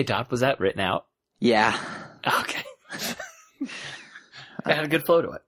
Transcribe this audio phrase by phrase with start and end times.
[0.00, 1.04] Hey, Todd, was that written out?
[1.40, 1.78] Yeah,
[2.26, 2.62] Okay.
[4.64, 5.42] I had a good flow to it.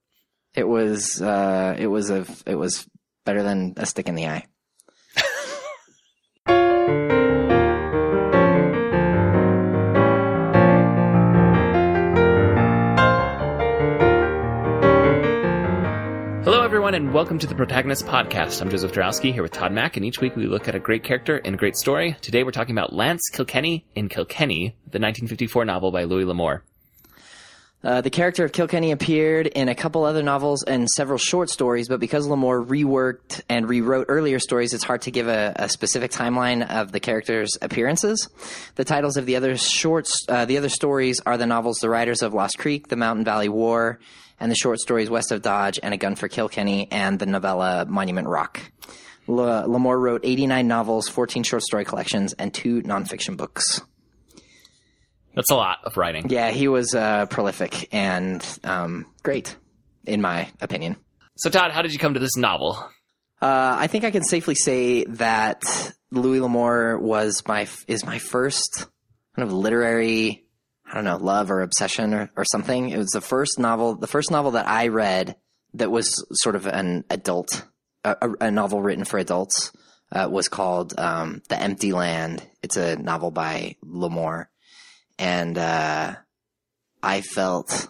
[0.54, 1.22] it was.
[1.22, 2.26] Uh, it was a.
[2.44, 2.86] It was
[3.24, 4.44] better than a stick in the eye.
[17.12, 18.62] Welcome to the Protagonist Podcast.
[18.62, 21.04] I'm Joseph Drowski here with Todd Mack, and each week we look at a great
[21.04, 22.16] character and a great story.
[22.22, 26.64] Today we're talking about Lance Kilkenny in Kilkenny, the 1954 novel by Louis L'Amour.
[27.84, 31.86] Uh, the character of Kilkenny appeared in a couple other novels and several short stories,
[31.86, 36.12] but because L'Amour reworked and rewrote earlier stories, it's hard to give a, a specific
[36.12, 38.26] timeline of the character's appearances.
[38.76, 42.22] The titles of the other shorts, uh, the other stories are the novels "The Riders
[42.22, 43.98] of Lost Creek," "The Mountain Valley War,"
[44.40, 47.86] and the short stories "West of Dodge" and "A Gun for Kilkenny," and the novella
[47.86, 48.60] "Monument Rock."
[49.26, 53.80] La- L'Amour wrote 89 novels, 14 short story collections, and two nonfiction books.
[55.34, 56.28] That's a lot of writing.
[56.28, 59.56] Yeah, he was uh, prolific and um, great,
[60.04, 60.96] in my opinion.
[61.36, 62.76] So, Todd, how did you come to this novel?
[63.40, 65.62] Uh, I think I can safely say that
[66.10, 68.86] Louis L'Amour was my is my first
[69.34, 70.44] kind of literary,
[70.92, 72.90] I don't know, love or obsession or, or something.
[72.90, 75.36] It was the first novel, the first novel that I read
[75.72, 77.64] that was sort of an adult,
[78.04, 79.72] a, a- novel written for adults.
[80.14, 82.46] Uh, was called um, The Empty Land.
[82.62, 84.50] It's a novel by L'Amour,
[85.18, 86.16] and uh,
[87.02, 87.88] I felt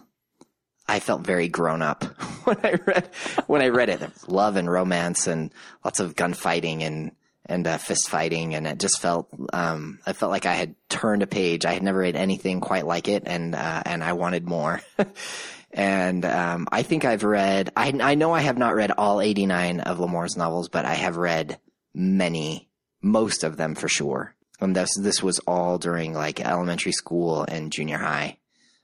[0.87, 2.05] I felt very grown up
[2.45, 3.09] when I read
[3.47, 4.01] when I read it.
[4.29, 7.11] Love and romance and lots of gunfighting and
[7.45, 11.23] and uh, fist fighting, and it just felt um, I felt like I had turned
[11.23, 11.65] a page.
[11.65, 14.81] I had never read anything quite like it, and uh, and I wanted more.
[15.71, 17.71] and um, I think I've read.
[17.75, 20.93] I I know I have not read all eighty nine of L'Amour's novels, but I
[20.93, 21.59] have read
[21.93, 22.69] many,
[23.01, 24.35] most of them for sure.
[24.59, 28.37] And this this was all during like elementary school and junior high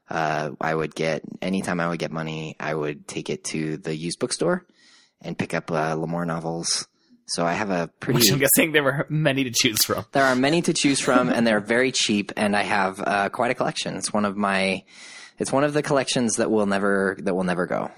[0.09, 3.95] uh, I would get anytime I would get money, I would take it to the
[3.95, 4.65] used bookstore
[5.21, 6.87] and pick up uh, L'Amour novels.
[7.29, 8.31] So I have a Which pretty.
[8.31, 10.05] I'm guessing there were many to choose from.
[10.11, 12.31] There are many to choose from, and they're very cheap.
[12.35, 13.95] And I have uh, quite a collection.
[13.95, 14.83] It's one of my.
[15.37, 17.91] It's one of the collections that will never that will never go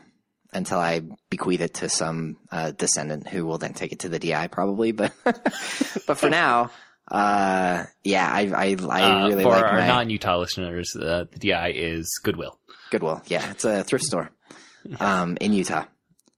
[0.54, 4.20] until I bequeath it to some uh, descendant who will then take it to the
[4.20, 4.92] DI probably.
[4.92, 6.72] But but for now,
[7.10, 11.40] uh, yeah, I I, I Uh, really for like our my non-Utah listeners, uh, the
[11.40, 12.60] DI is Goodwill.
[12.92, 13.22] Goodwill.
[13.28, 14.30] Yeah, it's a thrift store
[15.00, 15.86] um, in Utah.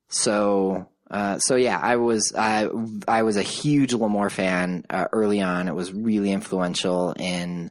[0.09, 2.67] So, uh, so yeah, I was I
[3.07, 5.67] I was a huge L'Amour fan uh, early on.
[5.67, 7.69] It was really influential in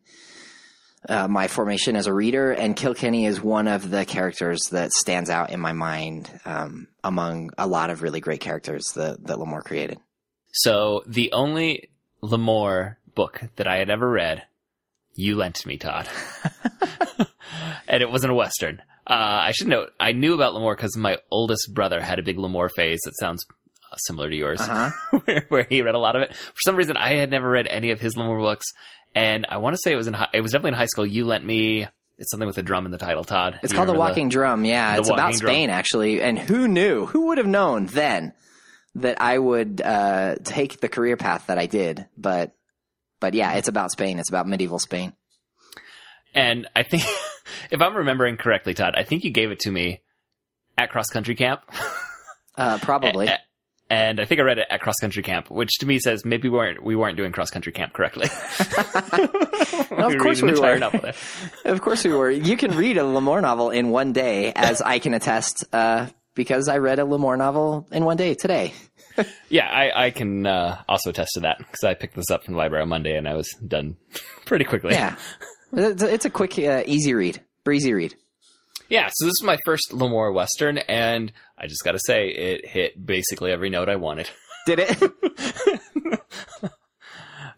[1.08, 5.28] uh, my formation as a reader, and Kilkenny is one of the characters that stands
[5.28, 9.62] out in my mind um, among a lot of really great characters that that L'Amour
[9.62, 9.98] created.
[10.52, 14.44] So the only L'Amour book that I had ever read,
[15.14, 16.08] you lent me, Todd,
[17.88, 18.82] and it wasn't a western.
[19.06, 19.12] Uh,
[19.48, 22.68] I should note I knew about L'Amour because my oldest brother had a big L'Amour
[22.68, 23.44] phase that sounds
[23.90, 25.18] uh, similar to yours, Uh huh.
[25.24, 26.34] where, where he read a lot of it.
[26.34, 28.66] For some reason, I had never read any of his L'Amour books,
[29.14, 31.04] and I want to say it was in hi- it was definitely in high school.
[31.06, 31.88] You lent me.
[32.18, 33.58] It's something with a drum in the title, Todd.
[33.64, 34.64] It's called the Walking Drum.
[34.64, 35.50] Yeah, it's about Walking Drum.
[35.52, 36.22] Spain actually.
[36.22, 37.06] And who knew?
[37.06, 38.32] Who would have known then
[38.96, 42.06] that I would uh, take the career path that I did?
[42.16, 42.52] But
[43.18, 44.20] but yeah, it's about Spain.
[44.20, 45.14] It's about medieval Spain.
[46.34, 47.02] And I think,
[47.70, 50.00] if I'm remembering correctly, Todd, I think you gave it to me
[50.78, 51.60] at cross country camp.
[52.54, 53.28] Uh, probably.
[53.28, 53.38] A-
[53.88, 56.50] And I think I read it at cross country camp, which to me says maybe
[56.50, 58.28] we weren't we weren't doing cross country camp correctly.
[59.90, 61.12] No, of course we were.
[61.64, 62.30] of course we were.
[62.30, 66.68] You can read a L'Amour novel in one day, as I can attest, uh, because
[66.68, 68.72] I read a L'Amour novel in one day today.
[69.50, 72.54] Yeah, I, I can uh, also attest to that because I picked this up from
[72.54, 73.96] the library on Monday and I was done
[74.46, 74.92] pretty quickly.
[74.94, 75.16] Yeah,
[75.72, 78.14] it's a, quick, uh, easy read, breezy read.
[78.88, 82.66] Yeah, so this is my first L'Amour Western, and I just got to say, it
[82.68, 84.28] hit basically every note I wanted.
[84.66, 85.12] Did it?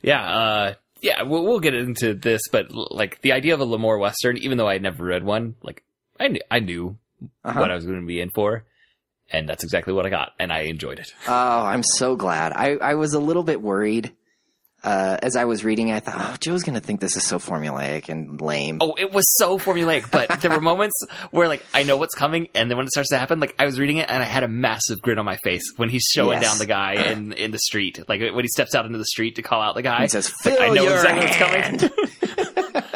[0.02, 3.98] Yeah, uh, yeah, we'll, we'll get into this, but like the idea of a L'Amour
[3.98, 5.82] Western, even though I had never read one, like
[6.20, 6.98] I knew, I knew
[7.42, 7.58] Uh-huh.
[7.58, 8.64] what I was going to be in for,
[9.30, 11.10] and that's exactly what I got, and I enjoyed it.
[11.26, 11.32] Oh,
[11.64, 12.52] I'm so glad.
[12.52, 14.12] I, I was a little bit worried
[14.84, 15.90] uh, as I was reading.
[15.90, 18.78] I thought, oh, Joe's going to think this is so formulaic and lame.
[18.80, 20.94] Oh, it was so formulaic, but there were moments
[21.30, 23.64] where like I know what's coming, and then when it starts to happen, like I
[23.64, 26.40] was reading it and I had a massive grin on my face when he's showing
[26.40, 26.50] Yes.
[26.50, 29.36] down the guy in in the street, like when he steps out into the street
[29.36, 30.02] to call out the guy.
[30.02, 31.90] He says, like, I know exactly what's coming.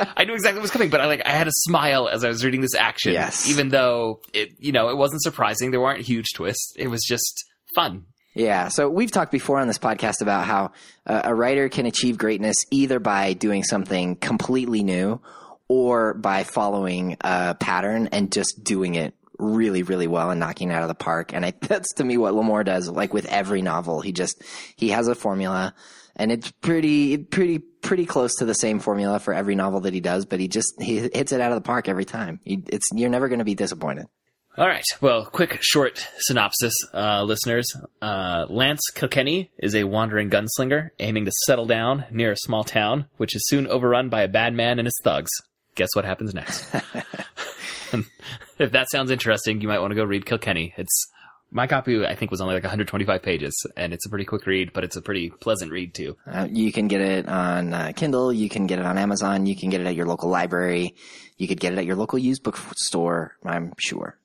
[0.16, 2.28] I knew exactly what was coming, but I like I had a smile as I
[2.28, 3.12] was reading this action.
[3.12, 3.48] Yes.
[3.48, 5.70] even though it you know it wasn't surprising.
[5.70, 6.74] There weren't huge twists.
[6.76, 7.44] It was just
[7.74, 8.04] fun.
[8.38, 8.68] Yeah.
[8.68, 10.70] So we've talked before on this podcast about how
[11.04, 15.20] uh, a writer can achieve greatness either by doing something completely new
[15.66, 20.74] or by following a pattern and just doing it really, really well and knocking it
[20.74, 21.34] out of the park.
[21.34, 22.88] And I, that's to me what L'Amour does.
[22.88, 24.40] Like with every novel, he just,
[24.76, 25.74] he has a formula
[26.14, 30.00] and it's pretty, pretty, pretty close to the same formula for every novel that he
[30.00, 32.38] does, but he just, he hits it out of the park every time.
[32.44, 34.06] He, it's, you're never going to be disappointed.
[34.56, 34.84] All right.
[35.00, 37.66] Well, quick, short synopsis, uh, listeners.
[38.02, 43.06] Uh, Lance Kilkenny is a wandering gunslinger aiming to settle down near a small town,
[43.18, 45.30] which is soon overrun by a bad man and his thugs.
[45.76, 46.66] Guess what happens next?
[48.58, 50.74] if that sounds interesting, you might want to go read Kilkenny.
[50.76, 51.06] It's
[51.50, 54.72] my copy, I think, was only like 125 pages, and it's a pretty quick read,
[54.72, 56.16] but it's a pretty pleasant read too.
[56.26, 58.32] Uh, you can get it on uh, Kindle.
[58.32, 59.46] You can get it on Amazon.
[59.46, 60.94] You can get it at your local library.
[61.38, 64.18] You could get it at your local used book store, I'm sure.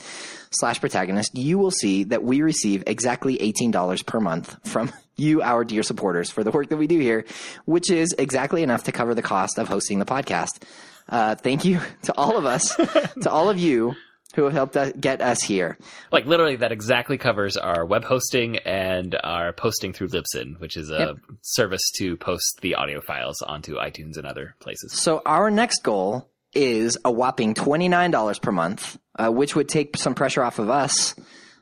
[0.51, 5.63] slash protagonist, you will see that we receive exactly $18 per month from you, our
[5.63, 7.25] dear supporters, for the work that we do here,
[7.65, 10.63] which is exactly enough to cover the cost of hosting the podcast.
[11.09, 13.93] Uh, thank you to all of us, to all of you
[14.35, 15.77] who have helped us get us here.
[16.11, 20.89] Like literally, that exactly covers our web hosting and our posting through Libsyn, which is
[20.89, 21.15] a Yep.
[21.41, 24.93] service to post the audio files onto iTunes and other places.
[24.93, 30.13] So our next goal is a whopping $29 per month, uh, which would take some
[30.13, 31.15] pressure off of us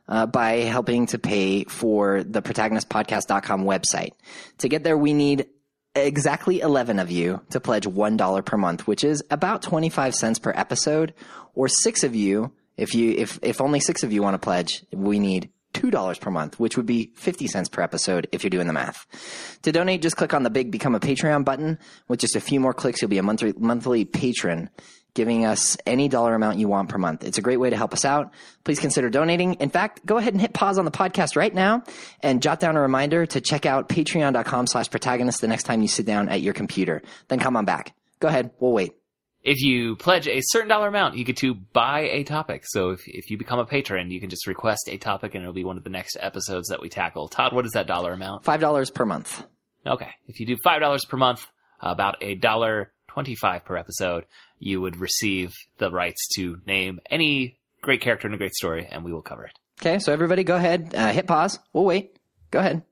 [0.08, 4.12] uh, by helping to pay for the protagonistpodcast.com website.
[4.60, 5.48] To get there, we need
[5.96, 10.52] exactly 11 of you to pledge $1 per month, which is about 25 cents per
[10.56, 11.14] episode,
[11.54, 14.84] or six of you, if you, if, if only six of you want to pledge,
[14.92, 18.68] we need $2 per month, which would be 50 cents per episode if you're doing
[18.68, 19.60] the math.
[19.64, 21.80] To donate, just click on the big become a Patreon button.
[22.08, 24.70] With just a few more clicks, you'll be a monthly, monthly patron,
[25.14, 27.24] giving us any dollar amount you want per month.
[27.24, 28.34] It's a great way to help us out.
[28.64, 29.56] Please consider donating.
[29.56, 31.84] In fact, go ahead and hit pause on the podcast right now
[32.22, 35.88] and jot down a reminder to check out patreon.com slash protagonist the next time you
[35.88, 37.02] sit down at your computer.
[37.28, 37.96] Then come on back.
[38.20, 38.52] Go ahead.
[38.60, 39.01] We'll wait.
[39.44, 42.64] If you pledge a certain dollar amount, you get to buy a topic.
[42.66, 45.54] So if, if you become a patron, you can just request a topic and it'll
[45.54, 47.28] be one of the next episodes that we tackle.
[47.28, 48.44] Todd, what is that dollar amount?
[48.44, 49.44] $5 per month.
[49.86, 50.10] Okay.
[50.28, 51.48] If you do $5 per month,
[51.82, 54.26] about a dollar 25 per episode,
[54.60, 59.04] you would receive the rights to name any great character in a great story and
[59.04, 59.58] we will cover it.
[59.82, 60.00] Okay.
[60.00, 60.94] So everybody go ahead.
[60.96, 61.60] Uh, hit pause.
[61.74, 62.18] We'll wait.
[62.52, 62.84] Go ahead.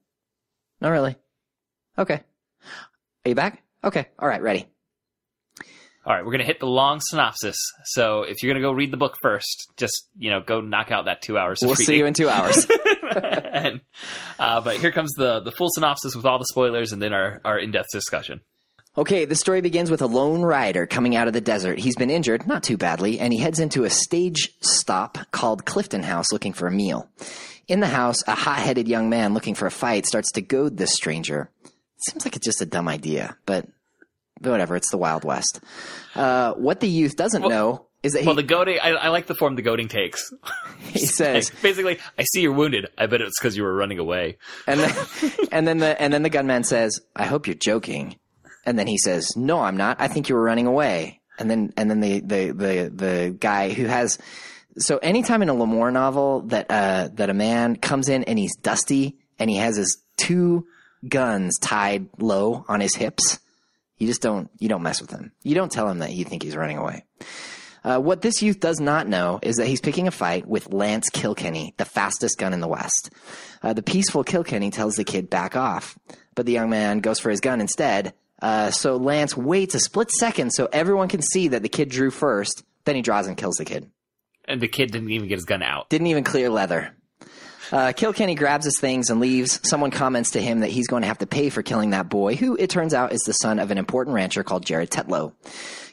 [0.82, 1.16] Not really.
[1.98, 2.22] Okay.
[3.26, 3.62] Are you back?
[3.84, 4.08] Okay.
[4.18, 4.42] All right.
[4.42, 4.66] Ready.
[6.06, 7.58] All right, we're going to hit the long synopsis.
[7.84, 10.92] So if you're going to go read the book first, just, you know, go knock
[10.92, 11.60] out that two hours.
[11.62, 12.66] We'll see you in two hours.
[13.16, 13.82] and,
[14.40, 17.42] uh, but here comes the, the full synopsis with all the spoilers and then our,
[17.44, 18.40] our in-depth discussion.
[18.98, 21.80] Okay, the story begins with a lone rider coming out of the desert.
[21.80, 26.04] He's been injured, not too badly, and he heads into a stage stop called Clifton
[26.04, 27.10] House looking for a meal.
[27.68, 30.96] In the house, a hot-headed young man looking for a fight starts to goad this
[30.96, 31.52] stranger.
[32.08, 33.68] Seems like it's just a dumb idea, but
[34.42, 35.60] whatever, it's the Wild West.
[36.16, 39.28] Uh, what the youth doesn't know is that he, Well, the goading, I, I like
[39.28, 40.32] the form the goading takes.
[40.80, 42.88] he says, Like, basically, I see you're wounded.
[42.98, 44.38] I bet it's because you were running away.
[44.68, 44.96] and then,
[45.52, 48.16] and then the and then the gunman says, "I hope you're joking."
[48.66, 50.00] And then he says, "No, I'm not.
[50.00, 53.72] I think you were running away." And then and then the the the the guy
[53.72, 54.18] who has
[54.78, 58.56] so anytime in a L'Amour novel that uh that a man comes in and he's
[58.58, 60.66] dusty and he has his two
[61.08, 63.40] guns tied low on his hips,
[64.00, 65.32] you just don't you don't mess with him.
[65.44, 67.06] You don't tell him that you think he's running away.
[67.84, 71.10] Uh, what this youth does not know is that he's picking a fight with Lance
[71.10, 73.10] Kilkenny, the fastest gun in the West.
[73.64, 75.98] Uh, the peaceful Kilkenny tells the kid back off,
[76.36, 78.14] but the young man goes for his gun instead.
[78.42, 82.12] Uh, so Lance waits a split second so everyone can see that the kid drew
[82.12, 82.64] first.
[82.86, 83.90] Then he draws and kills the kid.
[84.46, 85.90] And the kid didn't even get his gun out.
[85.90, 86.96] Didn't even clear leather.
[87.72, 89.60] Uh, Kilkenny grabs his things and leaves.
[89.68, 92.36] Someone comments to him that he's going to have to pay for killing that boy,
[92.36, 95.34] who it turns out is the son of an important rancher called Jared Tetlow.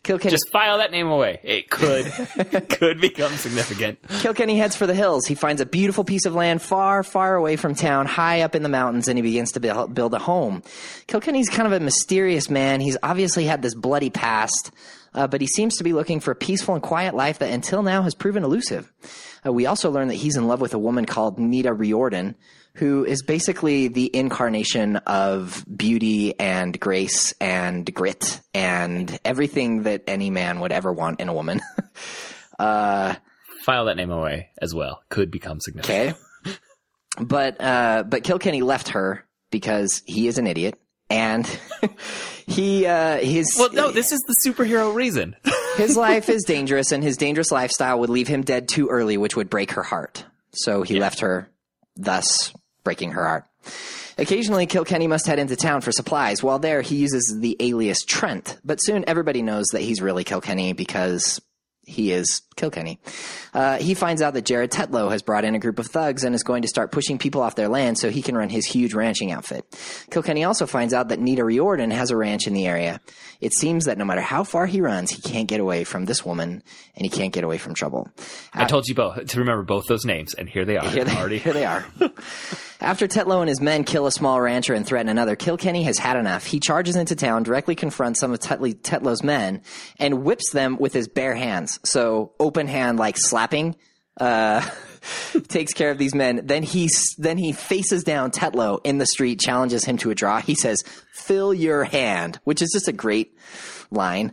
[0.06, 1.40] Kilkenny Just file that name away.
[1.42, 2.06] It could
[2.68, 3.98] could become significant.
[4.20, 5.26] Kilkenny heads for the hills.
[5.26, 8.62] He finds a beautiful piece of land far, far away from town, high up in
[8.62, 10.62] the mountains, and he begins to build, a home.
[11.08, 12.80] Kilkenny's kind of a mysterious man.
[12.80, 14.70] He's obviously had this bloody past,
[15.12, 17.82] uh, but he seems to be looking for a peaceful and quiet life that until
[17.82, 18.92] now has proven elusive.
[19.46, 22.34] Uh, we also learn that he's in love with a woman called Nita Riordan,
[22.74, 30.30] who is basically the incarnation of beauty and grace and grit and everything that any
[30.30, 31.60] man would ever want in a woman.
[33.66, 35.02] File that name away as well.
[35.08, 36.16] Could become significant.
[36.46, 36.56] Okay.
[37.20, 40.78] but uh, but Kilkenny left her because he is an idiot,
[41.10, 41.46] and
[42.46, 45.34] he uh, his Well, no, this is the superhero reason.
[45.76, 49.36] his life is dangerous, and his dangerous lifestyle would leave him dead too early, which
[49.36, 50.24] would break her heart.
[50.52, 51.48] So he left her,
[51.96, 52.52] thus
[52.84, 53.44] breaking her heart.
[54.18, 56.42] Occasionally, Kilkenny must head into town for supplies.
[56.42, 60.72] While there, he uses the alias Trent, but soon everybody knows that he's really Kilkenny
[60.72, 61.40] because
[61.86, 62.98] he is Kilkenny.
[63.54, 66.34] Uh, he finds out that Jared Tetlow has brought in a group of thugs and
[66.34, 68.92] is going to start pushing people off their land so he can run his huge
[68.92, 69.64] ranching outfit.
[70.10, 73.00] Kilkenny also finds out that Nita Riordan has a ranch in the area.
[73.40, 76.24] It seems that no matter how far he runs, he can't get away from this
[76.24, 76.64] woman
[76.96, 78.10] and he can't get away from trouble.
[78.52, 80.88] I told you both to remember both those names, and here they are.
[80.88, 81.38] Here they, already.
[81.38, 81.86] here they are.
[82.80, 86.16] After Tetlow and his men kill a small rancher and threaten another, Kilkenny has had
[86.16, 86.44] enough.
[86.44, 89.62] He charges into town, directly confronts some of Tetley, Tetlow's men,
[89.98, 91.80] and whips them with his bare hands.
[91.84, 93.76] So open hand, like slapping,
[94.20, 94.68] uh,
[95.48, 96.42] takes care of these men.
[96.44, 100.40] Then he then he faces down Tetlow in the street, challenges him to a draw.
[100.40, 100.82] He says,
[101.14, 103.36] "Fill your hand," which is just a great
[103.90, 104.32] line.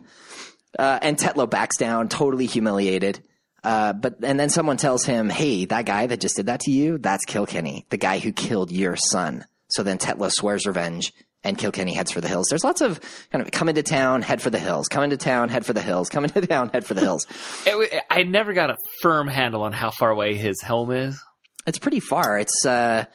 [0.78, 3.22] Uh, and Tetlow backs down, totally humiliated.
[3.64, 6.70] Uh, but and then someone tells him, "Hey, that guy that just did that to
[6.70, 11.56] you, that's Kilkenny, the guy who killed your son." So then Tetlow swears revenge, and
[11.56, 12.46] Kilkenny heads for the hills.
[12.48, 13.00] There's lots of
[13.32, 15.82] kind of come into town, head for the hills, come into town, head for the
[15.82, 17.26] hills, come into town, head for the hills.
[17.66, 21.20] It I never got a firm handle on how far away his home is.
[21.66, 22.38] It's pretty far.
[22.38, 23.06] It's uh,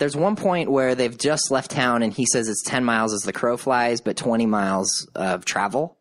[0.00, 3.20] there's one point where they've just left town, and he says it's ten miles as
[3.20, 5.98] the crow flies, but twenty miles of travel.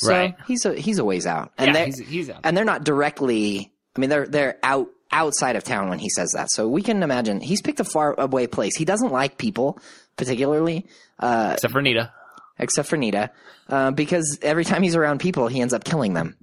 [0.00, 0.34] So Right.
[0.46, 2.40] he's a he's a ways out, and yeah, they're he's, he's out.
[2.44, 3.72] and they're not directly.
[3.96, 6.50] I mean, they're they're out outside of town when he says that.
[6.50, 8.76] So we can imagine he's picked a far away place.
[8.76, 9.78] He doesn't like people
[10.16, 10.86] particularly,
[11.18, 12.12] uh, Except for Nita.
[12.58, 13.30] except for Nita,
[13.68, 16.36] uh, because every time he's around people, he ends up killing them.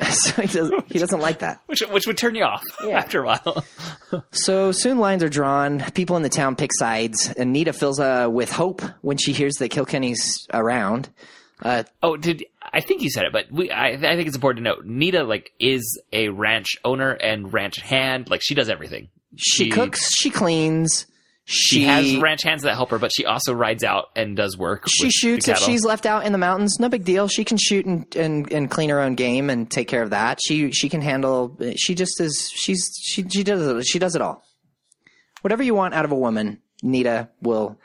[0.10, 1.60] so he doesn't he doesn't like that.
[1.66, 2.98] Which, which would turn you off Yeah.
[2.98, 3.64] after a while.
[4.32, 5.80] So soon lines are drawn.
[5.94, 7.32] People in the town pick sides.
[7.34, 11.08] And Nita fills uh, with hope when she hears that Kilkenny's around.
[11.62, 13.32] Uh, oh, did I think you said it?
[13.32, 14.84] But we, I, I think it's important to note.
[14.84, 18.28] Nita like is a ranch owner and ranch hand.
[18.28, 19.08] Like she does everything.
[19.36, 21.06] she, She- cooks, she cleans,
[21.44, 24.56] she, She has ranch hands that help her, but she also rides out and does
[24.56, 24.88] work.
[24.88, 26.78] she shoots if she's left out in the mountains.
[26.80, 27.26] No big deal.
[27.28, 30.38] She can shoot and, and, and clean her own game and take care of that.
[30.44, 31.56] She she can handle.
[31.76, 32.48] She just is.
[32.54, 33.86] She's she she does it.
[33.86, 34.44] She does it all.
[35.42, 37.76] Whatever you want out of a woman, Nita will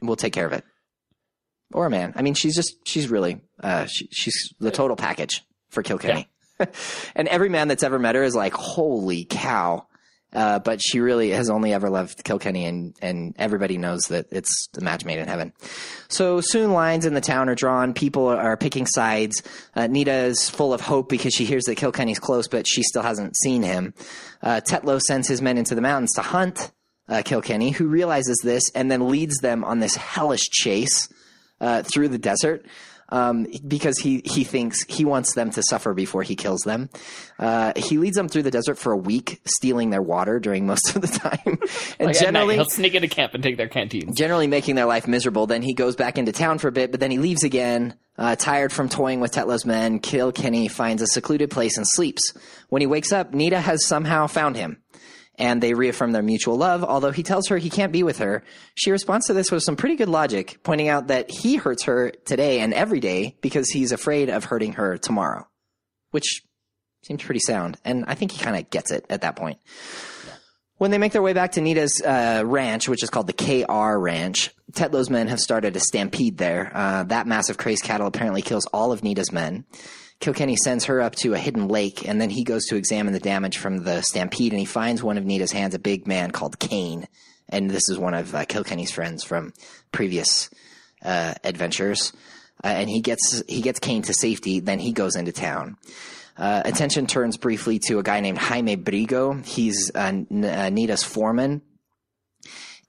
[0.00, 0.64] will take care of it.
[1.72, 2.12] Or a man.
[2.16, 6.28] I mean, she's just she's really uh, she, she's the total package for Kilkenny.
[7.14, 9.86] and every man that's ever met her is like, holy cow.
[10.34, 14.66] Uh, but she really has only ever loved Kilkenny, and, and everybody knows that it's
[14.72, 15.52] the match made in heaven.
[16.08, 17.92] So soon lines in the town are drawn.
[17.92, 19.42] People are picking sides.
[19.76, 23.02] Uh, Nita is full of hope because she hears that Kilkenny's close, but she still
[23.02, 23.92] hasn't seen him.
[24.42, 26.72] Uh, Tetlow sends his men into the mountains to hunt
[27.08, 31.12] uh, Kilkenny, who realizes this and then leads them on this hellish chase
[31.62, 32.66] uh, through the desert.
[33.08, 36.88] Um, because he, he thinks he wants them to suffer before he kills them.
[37.38, 40.96] Uh, he leads them through the desert for a week, stealing their water during most
[40.96, 41.38] of the time.
[41.98, 44.16] And Like, generally, he'll sneak into camp and take their canteens.
[44.16, 45.46] generally making their life miserable.
[45.46, 48.34] Then he goes back into town for a bit, but then he leaves again, uh,
[48.36, 49.98] tired from toying with Tetlow's men.
[49.98, 52.32] Kilkenny finds a secluded place and sleeps.
[52.70, 54.81] When he wakes up, Nita has somehow found him.
[55.42, 58.44] And they reaffirm their mutual love, although he tells her he can't be with her.
[58.76, 62.10] She responds to this with some pretty good logic, pointing out that he hurts her
[62.24, 65.48] today and every day because he's afraid of hurting her tomorrow.
[66.12, 66.42] Which
[67.02, 67.76] seems pretty sound.
[67.84, 69.58] And I think he kind of gets it at that point.
[70.76, 73.98] When they make their way back to Nita's uh, ranch, which is called the KR
[73.98, 76.70] Ranch, Tetlow's men have started a stampede there.
[76.72, 79.64] Uh, that massive crazed cattle apparently kills all of Nita's men.
[80.22, 83.18] Kilkenny sends her up to a hidden lake, and then he goes to examine the
[83.18, 86.60] damage from the stampede, and he finds one of Nita's hands, a big man called
[86.60, 87.08] Kane.
[87.48, 89.52] And this is one of uh, Kilkenny's friends from
[89.90, 90.48] previous
[91.04, 92.12] uh, adventures.
[92.62, 94.60] Uh, and he gets he gets Kane to safety.
[94.60, 95.76] Then he goes into town.
[96.36, 99.44] Uh, attention turns briefly to a guy named Jaime Brigo.
[99.44, 101.62] He's uh, uh, Nita's foreman.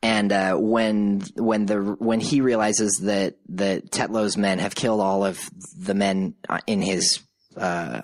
[0.03, 5.25] And uh, when when the when he realizes that that Tetlow's men have killed all
[5.25, 5.39] of
[5.77, 7.22] the men uh, in his
[7.55, 8.01] uh,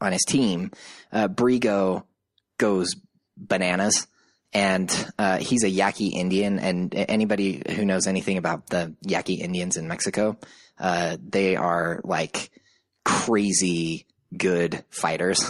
[0.00, 0.72] on his team,
[1.12, 2.04] uh, Brigo
[2.58, 2.96] goes
[3.36, 4.08] bananas.
[4.52, 9.76] And uh, he's a Yaqui Indian, and anybody who knows anything about the Yaqui Indians
[9.76, 10.38] in Mexico,
[10.80, 12.50] uh, they are like
[13.04, 15.42] crazy good fighters.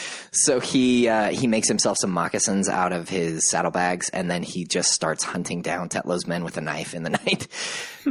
[0.32, 4.64] so he uh, he makes himself some moccasins out of his saddlebags, and then he
[4.64, 7.48] just starts hunting down Tetlow's men with a knife in the night,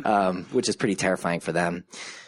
[0.03, 1.86] um, which is pretty terrifying for them.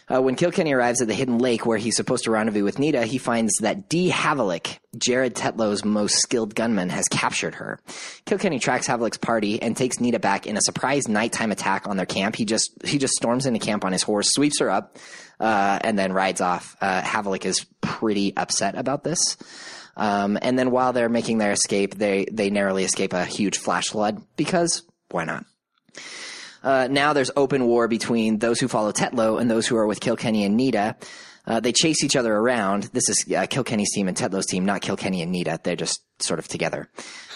[0.09, 3.05] Uh, when Kilkenny arrives at the hidden lake where he's supposed to rendezvous with Nita,
[3.05, 7.79] he finds that Dee Havalik, Jared Tetlow's most skilled gunman, has captured her.
[8.25, 12.05] Kilkenny tracks Havlik's party and takes Nita back in a surprise nighttime attack on their
[12.05, 12.35] camp.
[12.35, 14.97] He just he just storms into camp on his horse, sweeps her up,
[15.39, 16.77] uh, and then rides off.
[16.79, 19.37] Uh, Havlik is pretty upset about this.
[19.97, 23.87] Um, and then while they're making their escape, they they narrowly escape a huge flash
[23.87, 25.45] flood because why not?
[26.67, 30.01] Uh, now there's open war between those who follow Tetlow and those who are with
[30.01, 30.97] Kilkenny and Nita.
[31.45, 32.89] Uh, they chase each other around.
[32.91, 35.61] This is uh, Kilkenny's team and Tetlow's team, not Kilkenny and Nita.
[35.63, 36.89] They're just sort of together.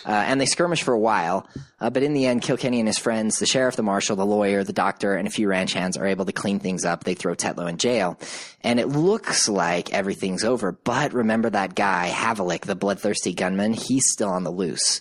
[0.05, 1.47] Uh, and they skirmish for a while,
[1.79, 4.65] uh, but in the end, Kilkenny and his friends, the sheriff, the marshal, the lawyer,
[4.65, 7.05] the doctor, and a few ranch hands are able to clean things up.
[7.05, 8.19] They throw Tetlow in jail.
[8.59, 13.71] And it looks like everything's over, but remember that guy, Havalik, the bloodthirsty gunman?
[13.71, 14.99] He's still on the loose.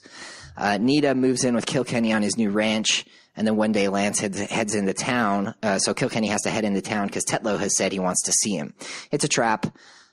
[0.57, 3.07] Uh, Nita moves in with Kilkenny on his new ranch.
[3.37, 5.55] And then one day Lance heads, heads into town.
[5.63, 8.33] Uh, so Kilkenny has to head into town because Tetlow has said he wants to
[8.33, 8.75] see him.
[9.11, 9.67] It's a trap.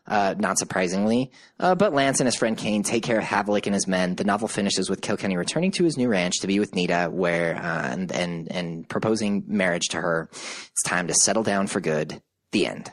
[0.08, 1.32] Uh, not surprisingly.
[1.60, 4.16] Uh, but Lance and his friend Kane take care of Havlik and his men.
[4.16, 7.58] The novel finishes with Kilkenny returning to his new ranch to be with Nita, where
[7.58, 10.30] uh, and, and and proposing marriage to her.
[10.32, 12.22] It's time to settle down for good.
[12.54, 12.90] The end.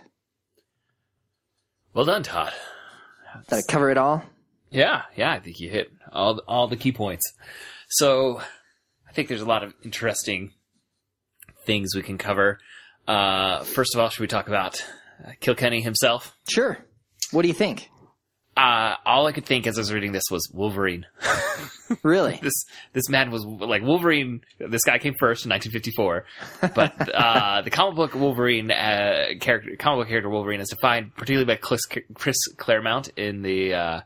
[1.92, 2.52] Well done, Todd.
[3.48, 4.24] Did I cover it all?
[4.70, 5.30] Yeah, yeah.
[5.30, 7.32] I think you hit all all the key points.
[7.90, 8.40] So
[9.14, 10.50] I think there's a lot of interesting
[11.66, 12.58] things we can cover.
[13.06, 14.84] Uh, first of all, should we talk about
[15.24, 16.36] uh, Kilkenny himself?
[16.48, 16.78] Sure.
[17.30, 17.90] What do you think?
[18.56, 21.06] Uh, all I could think as I was reading this was Wolverine.
[22.02, 22.40] really?
[22.42, 24.40] this this man was like Wolverine.
[24.58, 26.24] This guy came first in 1954,
[26.74, 31.46] but uh, the comic book Wolverine uh, character, comic book character Wolverine, is defined particularly
[31.46, 31.82] by Chris,
[32.14, 34.00] Chris Claremont in the uh,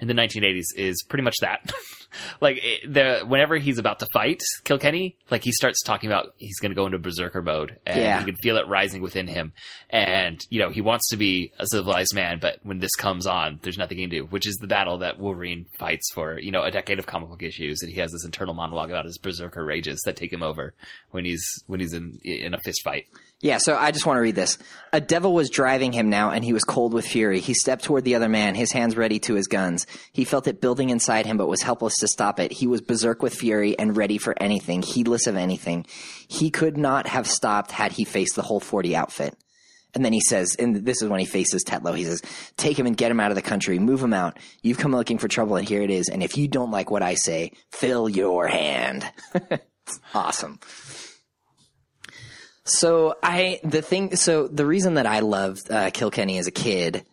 [0.00, 1.70] in the 1980s is pretty much that.
[2.40, 6.58] like it, the whenever he's about to fight Kilkenny, like he starts talking about he's
[6.60, 8.20] going to go into berserker mode, and Yeah.
[8.20, 9.52] you can feel it rising within him.
[9.90, 13.58] And you know he wants to be a civilized man, but when this comes on,
[13.62, 14.24] there's nothing he can do.
[14.24, 16.38] Which is the battle that Wolverine fights for.
[16.38, 19.04] You know, a decade of comic book issues, and he has this internal monologue about
[19.04, 20.74] his berserker rages that take him over
[21.10, 23.06] when he's when he's in in a fist fight.
[23.40, 24.58] Yeah, so I just want to read this.
[24.92, 27.38] A devil was driving him now, and he was cold with fury.
[27.38, 29.86] He stepped toward the other man, his hands ready to his guns.
[30.12, 32.50] He felt it building inside him, but was helpless to stop it.
[32.50, 35.86] He was berserk with fury and ready for anything, heedless of anything.
[36.26, 39.36] He could not have stopped had he faced the whole 40 outfit.
[39.94, 42.22] And then he says, and this is when he faces Tetlow, he says,
[42.56, 44.36] take him and get him out of the country, move him out.
[44.62, 46.08] You've come looking for trouble, and here it is.
[46.08, 49.08] And if you don't like what I say, fill your hand.
[50.14, 50.58] Awesome.
[52.68, 57.04] So I the thing so the reason that I loved uh, Kilkenny as a kid,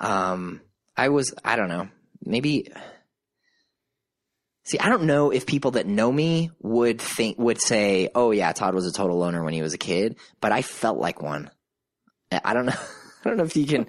[0.00, 0.60] um,
[0.96, 1.88] I was I don't know
[2.24, 2.70] maybe.
[4.66, 8.52] See, I don't know if people that know me would think would say, "Oh yeah,
[8.52, 11.50] Todd was a total loner when he was a kid," but I felt like one.
[12.32, 12.72] I I don't know.
[13.24, 13.88] I don't know if you can.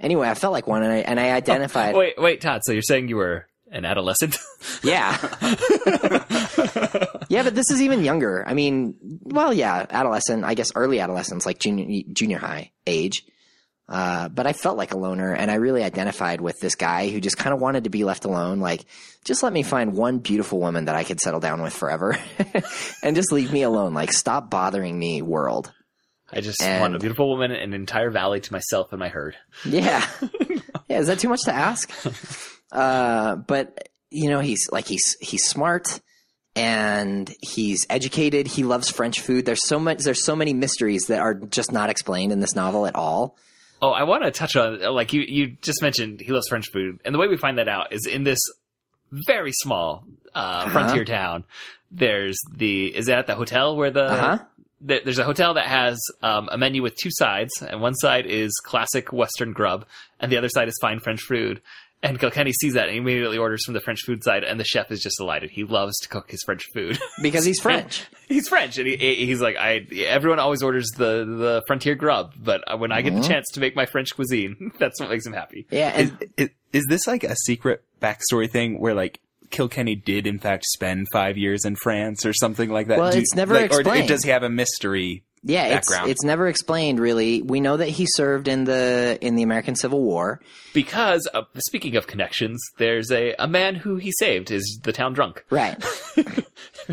[0.00, 1.94] Anyway, I felt like one, and I and I identified.
[1.94, 2.62] Wait, wait, Todd.
[2.64, 4.36] So you're saying you were an adolescent?
[4.82, 5.16] Yeah.
[7.28, 8.44] yeah, but this is even younger.
[8.46, 13.24] I mean, well, yeah, adolescent, I guess early adolescence, like junior, junior high age.
[13.88, 17.20] Uh, but I felt like a loner and I really identified with this guy who
[17.20, 18.58] just kind of wanted to be left alone.
[18.60, 18.84] Like,
[19.24, 22.16] just let me find one beautiful woman that I could settle down with forever
[23.02, 23.94] and just leave me alone.
[23.94, 25.72] Like, stop bothering me, world.
[26.32, 29.08] I just And- want a beautiful woman and an entire valley to myself and my
[29.08, 29.36] herd.
[29.64, 30.04] Yeah.
[30.88, 30.98] yeah.
[30.98, 31.90] Is that too much to ask?
[32.72, 36.00] Uh, but you know, he's like, he's, he's smart
[36.54, 38.46] and he's educated.
[38.46, 39.44] He loves French food.
[39.44, 42.86] There's so much, there's so many mysteries that are just not explained in this novel
[42.86, 43.36] at all.
[43.82, 46.98] Oh, I want to touch on like you you just mentioned he loves French food,
[47.04, 48.38] and the way we find that out is in this
[49.12, 51.44] very small uh, frontier town.
[51.90, 54.38] There's the is that the hotel where the Uh huh.
[54.80, 58.24] there- there's a hotel that has um, a menu with two sides, and one side
[58.24, 59.84] is classic Western grub,
[60.20, 61.60] and the other side is fine French food.
[62.02, 64.64] And Kilkenny sees that and he immediately orders from the French food side, and the
[64.64, 65.50] chef is just delighted.
[65.50, 66.98] He loves to cook his French food.
[67.22, 68.04] Because he's French.
[68.28, 69.86] he's French, and he, he's like, I.
[70.06, 73.28] Everyone always orders the the frontier grub, but when I get the mm-hmm.
[73.28, 75.66] chance to make my French cuisine, that's what makes him happy.
[75.70, 75.96] Yeah.
[75.98, 80.38] Is, And is, is this like a secret backstory thing where like Kilkenny did in
[80.38, 82.98] fact spend five years in France or something like that?
[82.98, 84.08] Well, Do- it's never like, Or explained.
[84.08, 85.24] does he have a mystery?
[85.48, 86.10] Yeah, it's background.
[86.10, 87.40] it's never explained really.
[87.40, 90.40] We know that he served in the in the American Civil War.
[90.74, 95.12] Because uh, speaking of connections, there's a, a man who he saved is the town
[95.14, 95.82] drunk, Right.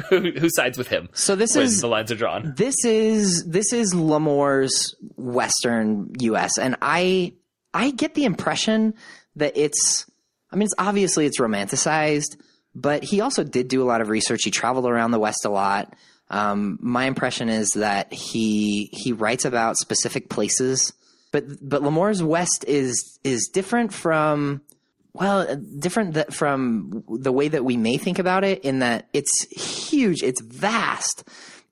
[0.09, 2.53] who, who sides with him So this is the lines are drawn.
[2.55, 6.57] this is this is L'Amour's Western U.S.
[6.57, 7.33] and I
[7.73, 8.93] I get the impression
[9.35, 10.05] that it's
[10.51, 12.37] I mean it's obviously it's romanticized,
[12.75, 14.41] but he also did do a lot of research.
[14.43, 15.93] He traveled around the West a lot.
[16.33, 20.91] Um, my impression is that he he writes about specific places,
[21.31, 24.61] but but L'Amour's West is is different from
[25.13, 30.23] well, different from the way that we may think about it in that it's huge,
[30.23, 31.23] it's vast,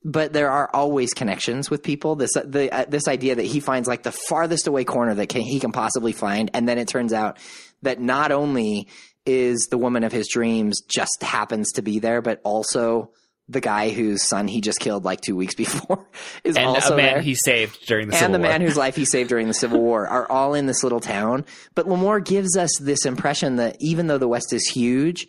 [0.05, 2.15] but there are always connections with people.
[2.15, 5.41] This the uh, this idea that he finds like the farthest away corner that can,
[5.41, 7.39] he can possibly find, and then it turns out
[7.81, 8.87] that not only
[9.25, 13.11] is the woman of his dreams just happens to be there, but also
[13.51, 16.07] the guy whose son he just killed like two weeks before
[16.43, 18.77] is And also a man there he saved during the and Civil the man whose
[18.77, 21.45] life he saved during the Civil War are all in this little town.
[21.75, 25.27] But L'Amour gives us this impression that even though the West is huge,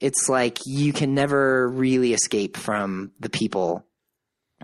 [0.00, 3.86] it's like you can never really escape from the people.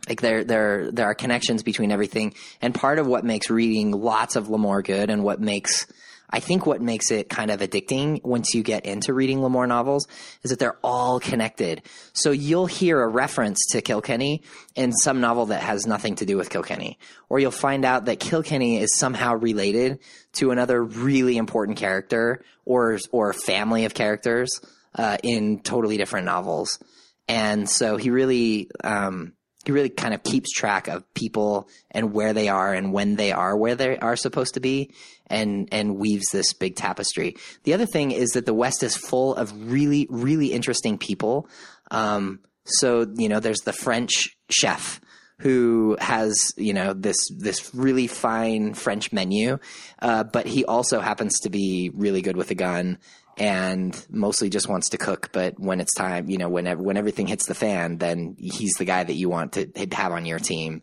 [0.09, 4.37] Like there, there, there are connections between everything, and part of what makes reading lots
[4.37, 5.87] of L'Amour good, and what makes
[6.31, 10.07] I think what makes it kind of addicting once you get into reading L'Amour novels
[10.43, 11.83] is that they're all connected.
[12.13, 14.43] So you'll hear a reference to Kilkenny
[14.75, 16.99] in some novel that has nothing to do with Kilkenny.
[17.29, 20.01] Or you'll find out that Kilkenny is somehow related
[20.35, 24.61] to another really important character or, or family of characters,
[24.95, 26.79] uh, in totally different novels.
[27.27, 29.33] And so he really, um,
[29.69, 33.33] he really kind of keeps track of people and where they are and when they
[33.33, 34.91] are where they are supposed to be
[35.27, 37.37] and and weaves this big tapestry.
[37.65, 41.51] The other thing is that the West is full of really really interesting people.
[41.91, 45.03] Um, so you know, there's the French chef
[45.41, 49.59] who has you know this this really fine French menu,
[50.01, 52.97] uh, but he also happens to be really good with a gun
[53.39, 55.31] and mostly just wants to cook.
[55.33, 58.85] But when it's time, you know, when when everything hits the fan, then he's the
[58.85, 60.83] guy that you want to have on your team.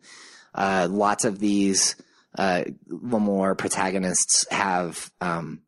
[0.54, 1.96] Uh, lots of these
[2.38, 5.62] uh, L'Amour protagonists have um,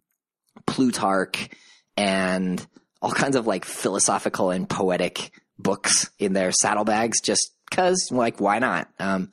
[0.66, 1.50] Plutarch
[1.98, 2.66] and
[3.02, 8.60] all kinds of like philosophical and poetic books in their saddlebags, just because, like, why
[8.60, 8.88] not?
[9.00, 9.32] Um,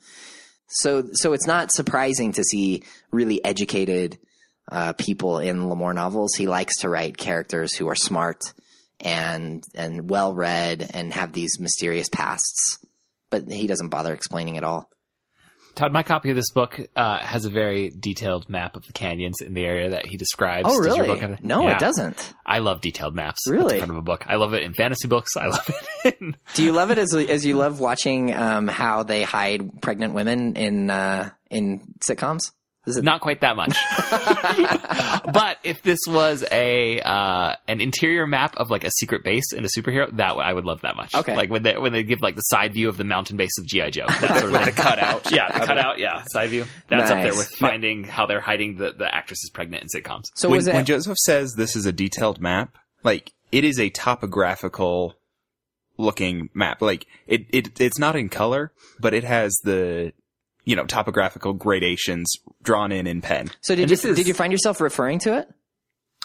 [0.67, 4.17] so, so it's not surprising to see really educated
[4.71, 6.35] uh, people in L'Amour novels.
[6.35, 8.41] He likes to write characters who are smart
[8.99, 12.79] and and well read and have these mysterious pasts,
[13.29, 14.89] but he doesn't bother explaining at all.
[15.75, 19.41] Todd, my copy of this book uh, has a very detailed map of the canyons
[19.41, 20.69] in the area that he describes.
[20.71, 21.05] Oh, really?
[21.05, 21.75] book have- No, Yeah.
[21.75, 22.33] it doesn't.
[22.45, 23.41] I love detailed maps.
[23.49, 23.79] Really?
[23.79, 24.23] front of a book.
[24.25, 25.31] I love it in fantasy books.
[25.35, 25.69] I love
[26.05, 29.81] it in Do you love it as as you love watching um, how they hide
[29.81, 32.53] pregnant women in uh, in sitcoms?
[32.87, 33.75] Is it Not quite that much.
[35.33, 39.65] but if this was a uh, an interior map of like a secret base and
[39.65, 41.15] a superhero, that I would love that much.
[41.15, 41.35] Okay.
[41.35, 43.65] Like when they when they give like the side view of the mountain base of
[43.65, 44.05] GI Joe.
[44.07, 45.31] That sort of the cutout.
[45.31, 45.99] yeah, the cutout.
[45.99, 46.65] Yeah, side view.
[46.87, 50.25] That's up there with finding how they're hiding the the actress is pregnant in sitcoms.
[50.35, 50.49] so?
[50.49, 53.89] when, was it when Joseph says this is a detailed map, like it is a
[53.89, 55.15] topographical
[55.97, 56.81] looking map.
[56.81, 60.13] Like it, it it's not in color, but it has the
[60.65, 62.31] you know topographical gradations
[62.63, 63.49] drawn in in pen.
[63.61, 63.75] so?
[63.75, 65.49] Did and you this is- did you find yourself referring to it?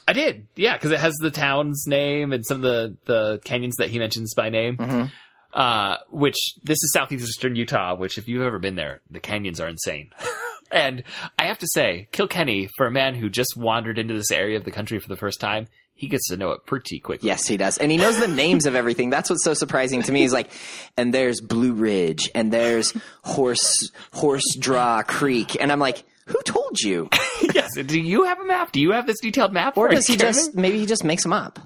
[0.08, 3.76] I did, yeah, because it has the town's name and some of the the canyons
[3.76, 4.76] that he mentions by name.
[4.76, 5.10] Mhm.
[5.52, 7.94] Uh, which this is southeastern Utah.
[7.96, 10.10] Which, if you've ever been there, the canyons are insane.
[10.72, 11.02] and
[11.38, 14.64] I have to say, Kilkenny, for a man who just wandered into this area of
[14.64, 15.66] the country for the first time,
[16.00, 17.26] he gets to know it pretty quickly.
[17.28, 19.10] Yes, he does, and he knows the names of everything.
[19.10, 20.20] That's what's so surprising to me.
[20.22, 20.50] He's like,
[20.96, 26.80] and there's Blue Ridge, and there's Horse Horse Draw Creek, and I'm like, who told
[26.80, 27.08] you?
[27.54, 27.70] yes.
[27.76, 28.72] Do you have a map?
[28.72, 29.76] Do you have this detailed map?
[29.76, 31.58] Or does he just maybe he just makes them up?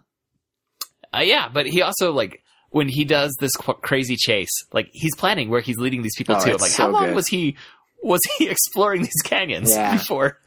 [1.14, 5.14] Uh, yeah, but he also like when he does this qu- crazy chase, like he's
[5.14, 6.56] planning where he's leading these people Oh, to.
[6.56, 7.14] Like, so how long good.
[7.14, 7.56] was he
[8.02, 9.92] was he exploring these canyons Yeah.
[9.94, 10.40] before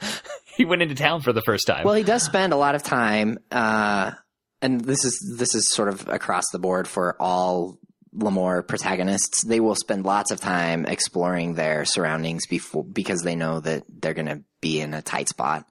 [0.57, 1.85] he went into town for the first time?
[1.85, 4.11] Well, he does spend a lot of time, uh,
[4.61, 7.77] and this is this is sort of across the board for all
[8.11, 9.43] L'Amour protagonists.
[9.43, 14.15] They will spend lots of time exploring their surroundings before because they know that they're
[14.15, 15.65] going to be in a tight spot.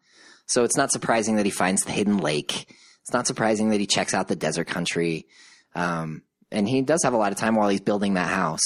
[0.46, 2.70] So it's not surprising that he finds the hidden lake.
[3.03, 5.27] It's not surprising that he checks out the desert country.
[5.75, 6.22] Um,
[6.53, 8.62] and he does have a lot of time while he's building that house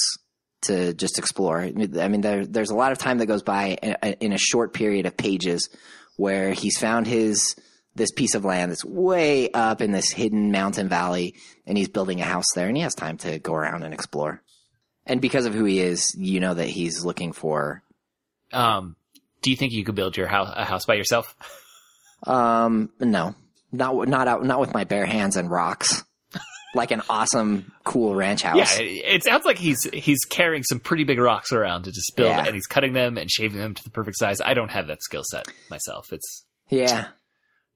[0.63, 1.59] to just explore.
[1.59, 4.73] I mean, there, there's a lot of time that goes by in, in a short
[4.73, 5.69] period of pages
[6.17, 7.55] where he's found his
[7.95, 12.21] this piece of land that's way up in this hidden mountain valley, and he's building
[12.21, 14.41] a house there, and he has time to go around and explore.
[15.05, 17.83] And because of who he is, you know that he's looking for.
[18.53, 18.95] Um,
[19.41, 21.35] do you think you could build your house a house by yourself?
[22.25, 23.35] Um, no,
[23.71, 26.03] not not out, not with my bare hands and rocks,
[26.73, 28.79] like an awesome, cool ranch house.
[28.79, 32.13] Yeah, it, it sounds like he's he's carrying some pretty big rocks around to just
[32.15, 32.45] build, Yeah.
[32.45, 34.39] and he's cutting them and shaving them to the perfect size.
[34.41, 36.11] I don't have that skill set myself.
[36.13, 37.07] It's yeah.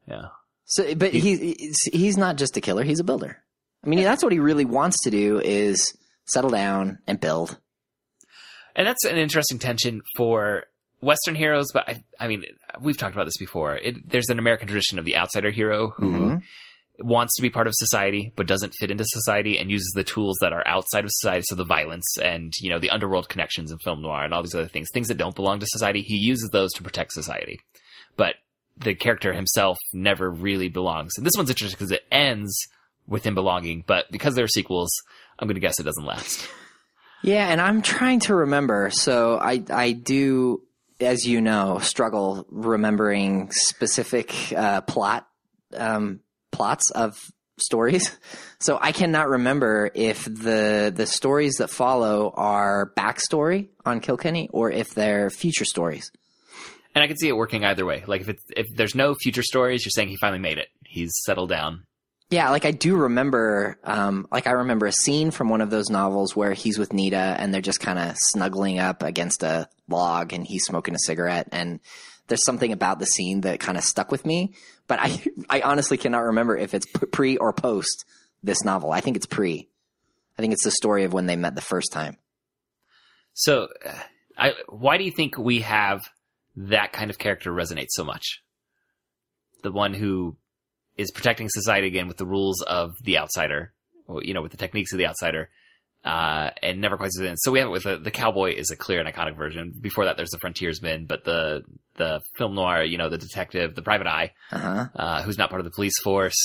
[0.08, 0.28] yeah.
[0.66, 3.38] So, but he's he's not just a killer; he's a builder.
[3.84, 7.58] I mean, that's what he really wants to do is settle down and build.
[8.76, 10.64] And that's an interesting tension for
[11.02, 12.44] Western heroes, but I, I mean,
[12.82, 13.76] we've talked about this before.
[13.78, 16.42] It, there's an American tradition of the outsider hero who Mhm.
[17.00, 20.38] Wants to be part of society, but doesn't fit into society and uses the tools
[20.42, 21.44] that are outside of society.
[21.46, 24.56] So the violence and, you know, the underworld connections in film noir and all these
[24.56, 27.60] other things, things that don't belong to society, he uses those to protect society.
[28.16, 28.36] But
[28.78, 31.14] the character himself never really belongs.
[31.18, 32.58] And this one's interesting because it ends
[33.08, 34.92] with him belonging, but because there are sequels,
[35.38, 36.48] I'm going to guess it doesn't last.
[37.24, 38.90] Yeah, and I'm trying to remember.
[38.92, 40.62] So I I do,
[41.00, 45.28] as you know, struggle remembering specific uh, plot
[45.76, 46.20] um,
[46.56, 47.18] plots of
[47.58, 48.18] stories.
[48.58, 54.72] So I cannot remember if the the stories that follow are backstory on Kilkenny or
[54.72, 56.10] if they're future stories.
[56.96, 58.04] And I can see it working either way.
[58.08, 60.70] Like if it's, if there's no future stories, you're saying he finally made it.
[60.84, 61.84] He's settled down.
[62.32, 65.92] Yeah, like I do remember, um, like I remember a scene from one of those
[65.92, 70.34] novels where he's with Nita and they're just kind of snuggling up against a log
[70.34, 71.50] and he's smoking a cigarette.
[71.52, 71.82] And
[72.28, 74.54] there's something about the scene that kind of stuck with me.
[74.88, 78.06] But I, I honestly cannot remember if it's pre or post
[78.44, 78.92] this novel.
[78.92, 79.70] I think it's pre.
[80.38, 82.18] I think it's the story of when they met the first time.
[83.34, 83.94] So, uh,
[84.38, 86.10] I, why do you think we have
[86.58, 88.42] that kind of character resonate so much?
[89.64, 90.38] The one who
[90.98, 93.74] is protecting society again with the rules of the outsider,
[94.22, 95.50] you know, with the techniques of the outsider,
[96.06, 97.42] uh, and never quite succeeds.
[97.44, 99.74] So we have it with the, the cowboy is a clear and iconic version.
[99.82, 101.64] Before that, there's the frontiersman, but the
[101.98, 104.86] the film noir, you know, the detective, the private eye, Uh huh.
[104.96, 106.36] uh, who's not part of the police force,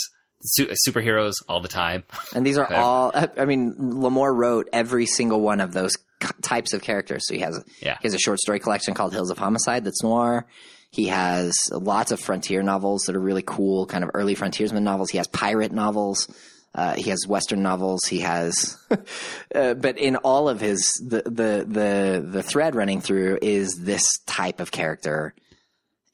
[0.43, 2.05] su- superheroes all the time.
[2.35, 2.77] And these are Okay.
[2.77, 5.97] all, I mean, L'Amour wrote every single one of those
[6.43, 7.27] types of characters.
[7.27, 7.97] So he has, Yeah.
[8.01, 10.47] he has a short story collection called Hills of Homicide that's noir.
[10.93, 15.11] He has lots of frontier novels that are really cool, kind of early frontiersman novels.
[15.11, 16.29] He has pirate novels.
[16.75, 18.05] Uh, he has Western novels.
[18.05, 18.79] He has,
[19.55, 24.19] uh, but in all of his, the, the, the, the thread running through is this
[24.27, 25.35] type of character.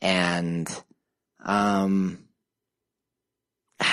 [0.00, 0.68] And,
[1.44, 2.20] um,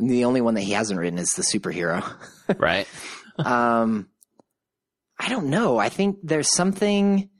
[0.00, 2.04] the only one that he hasn't written is the superhero.
[2.58, 2.88] right?
[3.38, 4.08] um,
[5.18, 5.78] I don't know.
[5.78, 7.30] I think there's something,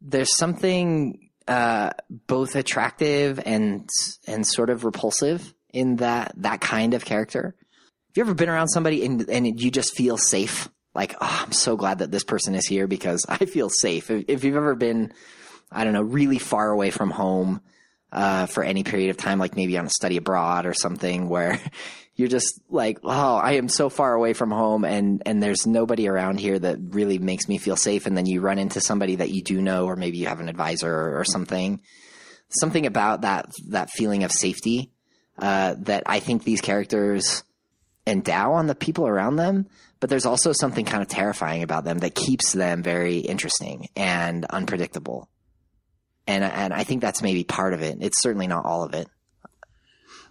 [0.00, 1.90] there's something, uh,
[2.28, 3.88] both attractive and,
[4.28, 7.54] and sort of repulsive in that, that kind of character.
[7.58, 10.68] Have you ever been around somebody and, and you just feel safe?
[10.94, 14.10] Like, oh, I'm so glad that this person is here because I feel safe.
[14.10, 15.12] If, if you've ever been,
[15.70, 17.60] I don't know, really far away from home,
[18.12, 21.60] uh, for any period of time, like maybe on a study abroad or something where
[22.14, 26.08] you're just like, oh, I am so far away from home and, and there's nobody
[26.08, 28.06] around here that really makes me feel safe.
[28.06, 30.48] And then you run into somebody that you do know, or maybe you have an
[30.48, 31.82] advisor or, or something.
[32.48, 34.92] Something about that, that feeling of safety,
[35.38, 37.42] uh, that I think these characters
[38.06, 39.66] endow on the people around them.
[39.98, 44.44] But there's also something kind of terrifying about them that keeps them very interesting and
[44.44, 45.28] unpredictable.
[46.26, 47.98] And, and I think that's maybe part of it.
[48.00, 49.08] It's certainly not all of it.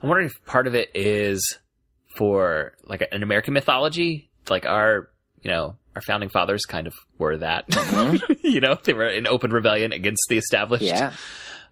[0.01, 1.57] I'm wondering if part of it is
[2.15, 5.09] for like an American mythology, like our,
[5.41, 7.65] you know, our founding fathers kind of were that.
[8.43, 11.13] you know, they were in open rebellion against the established Yeah.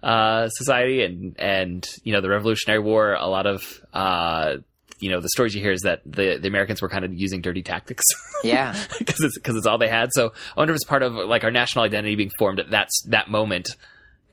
[0.04, 3.14] Uh, society and and you know the Revolutionary War.
[3.16, 3.64] A lot of
[3.94, 4.58] uh,
[5.00, 7.42] you know the stories you hear is that the the Americans were kind of using
[7.42, 8.04] dirty tactics
[8.44, 8.76] Yeah.
[9.00, 10.10] because it's because it's all they had.
[10.14, 12.90] So I wonder if it's part of like our national identity being formed at that
[13.08, 13.70] that moment.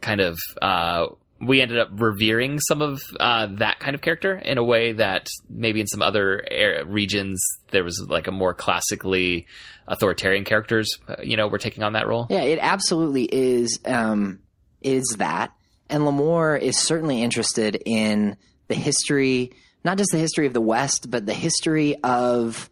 [0.00, 1.08] Kind of, uh,
[1.42, 5.28] we ended up revering some of uh, that kind of character in a way that
[5.50, 7.38] maybe in some other air, regions
[7.70, 9.46] there was like a more classically
[9.86, 10.88] authoritarian characters.
[11.06, 12.26] Uh, you know, were taking on that role.
[12.30, 14.38] Yeah, it absolutely is um,
[14.80, 15.52] is that.
[15.90, 18.36] And L'Amour is certainly interested in
[18.68, 19.52] the history,
[19.84, 22.70] not just the history of the West, but the history of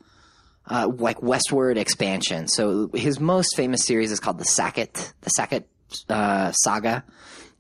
[0.70, 2.46] uh, like westward expansion.
[2.48, 5.68] So his most famous series is called the Sackett, the Sackett
[6.08, 7.04] uh, saga.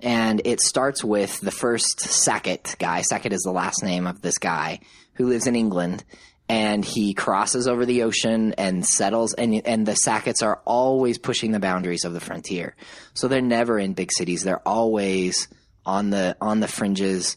[0.00, 3.02] And it starts with the first Sackett guy.
[3.02, 4.80] Sackett is the last name of this guy
[5.14, 6.04] who lives in England
[6.48, 11.52] and he crosses over the ocean and settles and and the Sacketts are always pushing
[11.52, 12.74] the boundaries of the frontier.
[13.14, 14.42] So they're never in big cities.
[14.42, 15.48] They're always
[15.84, 17.36] on the on the fringes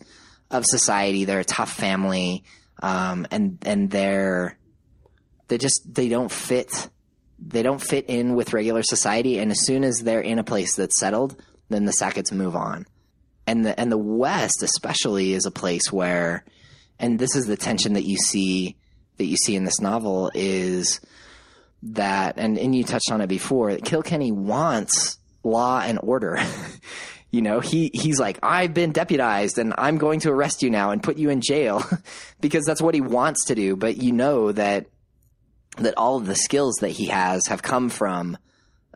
[0.50, 1.26] of society.
[1.26, 2.44] They're a tough family,
[2.82, 4.58] um, and and they're
[5.50, 6.90] they just they don't fit
[7.38, 9.40] they don't fit in with regular society.
[9.40, 12.86] And as soon as they're in a place that's settled, then the Sacketts move on.
[13.46, 16.46] And the and the West especially is a place where,
[17.00, 18.78] and this is the tension that you see
[19.18, 21.00] that you see in this novel is
[21.84, 23.72] that, and and you touched on it before.
[23.72, 26.40] that Kilkenny wants law and order.
[27.32, 30.92] you know, he he's like, I've been deputized and I'm going to arrest you now
[30.92, 31.84] and put you in jail
[32.42, 33.76] because that's what he wants to do.
[33.76, 34.88] But you know that
[35.78, 38.38] that all of the skills that he has have come from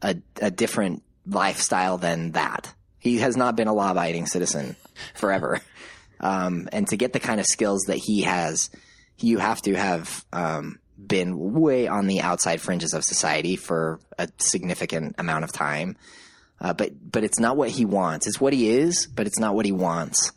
[0.01, 2.73] a, a different lifestyle than that.
[2.99, 4.75] He has not been a law abiding citizen
[5.13, 5.61] forever.
[6.17, 8.69] Um, and to get the kind of skills that he has,
[9.19, 14.29] you have to have um, been way on the outside fringes of society for a
[14.37, 15.97] significant amount of time.
[16.59, 18.27] Uh, but but it's not what he wants.
[18.27, 20.31] It's what he is, but it's not what he wants.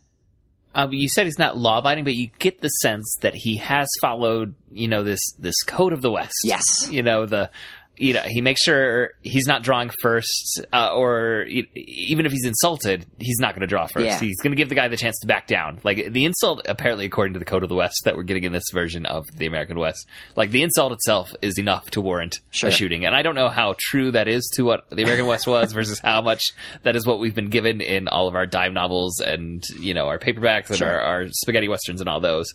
[0.74, 3.88] Um, you said he's not law abiding, but you get the sense that he has
[4.00, 6.34] followed, you know, this this code of the West.
[6.44, 6.90] Yes.
[6.90, 7.50] You know the
[7.98, 13.06] you know, he makes sure he's not drawing first, uh, or even if he's insulted,
[13.18, 14.06] he's not going to draw first.
[14.06, 14.18] Yeah.
[14.18, 15.80] He's going to give the guy the chance to back down.
[15.84, 18.52] Like the insult, apparently, according to the Code of the West that we're getting in
[18.52, 20.06] this version of the American West,
[20.36, 22.68] like the insult itself is enough to warrant Sure.
[22.68, 23.04] a shooting.
[23.04, 25.98] And I don't know how true that is to what the American West was versus
[25.98, 29.64] how much that is what we've been given in all of our dime novels and
[29.80, 30.88] you know our paperbacks and Sure.
[30.88, 32.52] our, our spaghetti westerns and all those.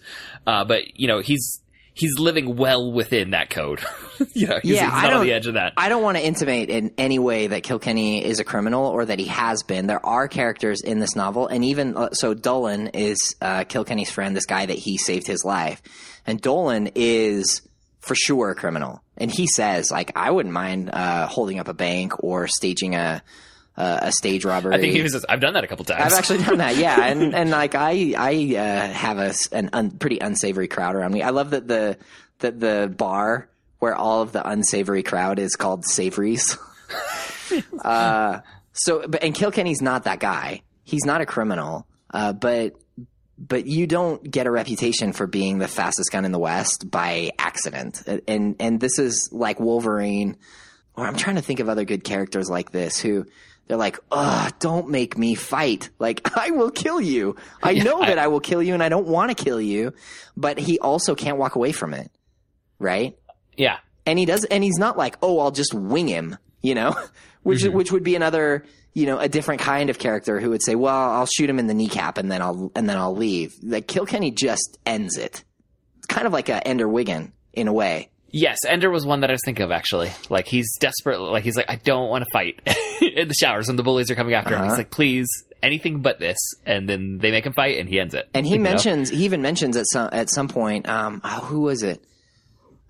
[0.47, 1.59] Uh, but you know he's.
[1.93, 3.81] He's living well within that code.
[4.33, 5.73] you know, he's, Yeah, he's not on the edge of that.
[5.77, 9.19] I don't want to intimate in any way that Kilkenny is a criminal or that
[9.19, 9.87] he has been.
[9.87, 14.35] There are characters in this novel, and even uh, so, Dolan is uh, Kilkenny's friend,
[14.35, 15.81] this guy that he saved his life,
[16.25, 17.61] and Dolan is
[17.99, 19.01] for sure a criminal.
[19.17, 23.23] And he says, like, I wouldn't mind uh, holding up a bank or staging a
[23.75, 24.75] a, a stage robbery.
[24.75, 25.13] I think he was.
[25.13, 26.01] Just, I've done that a couple times.
[26.03, 29.91] I've actually done that, yeah, and and like I I uh, have a an un,
[29.91, 31.21] pretty unsavory crowd around me.
[31.21, 31.97] I love that the
[32.39, 36.57] that the bar where all of the unsavory crowd is called Savories.
[37.81, 38.39] uh,
[38.71, 40.61] so, but and Kilkenny's not that guy.
[40.83, 42.75] He's not a criminal, uh, but
[43.37, 47.31] but you don't get a reputation for being the fastest gun in the West by
[47.39, 48.03] accident.
[48.27, 50.37] And and this is like Wolverine,
[50.95, 53.25] or I'm trying to think of other good characters like this who
[53.67, 55.89] they're like, "Ugh, don't make me fight.
[55.99, 57.35] Like I will kill you.
[57.61, 59.93] I know that I will kill you, and I don't want to kill you."
[60.35, 62.11] But he also can't walk away from it,
[62.79, 63.17] right?
[63.55, 66.95] yeah, and he does and he's not like oh i'll just wing him you know
[67.43, 67.75] which mm-hmm.
[67.75, 71.11] which would be another you know a different kind of character who would say well
[71.11, 74.31] i'll shoot him in the kneecap and then i'll and then i'll leave like kilkenny
[74.31, 75.43] just ends it
[75.97, 78.57] it's kind of like a ender wiggin in a way yes.
[78.67, 80.11] Ender was one that I was thinking of actually.
[80.29, 81.19] Like he's desperate.
[81.21, 82.59] Like he's like, I don't want to fight
[83.01, 84.63] in the showers when the bullies are coming after him.
[84.63, 84.77] He's Uh-huh.
[84.79, 85.27] like, please,
[85.61, 86.37] anything but this.
[86.65, 88.27] And then they make him fight, and he ends it.
[88.33, 88.71] and he You know?
[88.71, 92.03] mentions he even mentions at some at some point um oh, who was it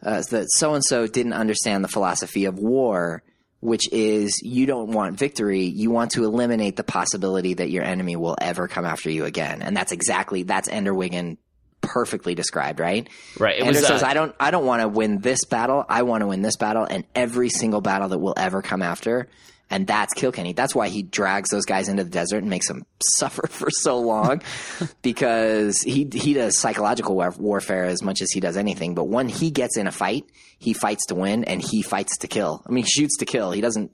[0.02, 3.22] uh, that so and so didn't understand the philosophy of war
[3.62, 8.18] which is you don't want victory you want to eliminate the possibility that your enemy
[8.18, 11.38] will ever come after you again and that's exactly that's ender wiggin
[11.84, 13.60] perfectly described right right.
[13.60, 13.88] And it Ender was.
[13.88, 16.42] says uh, i don't i don't want to win this battle i want to win
[16.42, 19.28] this battle and every single battle that will ever come after
[19.70, 20.54] and that's Kilkenny.
[20.54, 24.00] That's why he drags those guys into the desert and makes them suffer for so
[24.00, 24.44] long,
[25.02, 28.94] because he he does psychological war- warfare as much as he does anything.
[28.94, 30.26] But when he gets in a fight,
[30.60, 32.62] he fights to win and he fights to kill.
[32.68, 33.52] I mean, he shoots to kill.
[33.52, 33.92] He doesn't.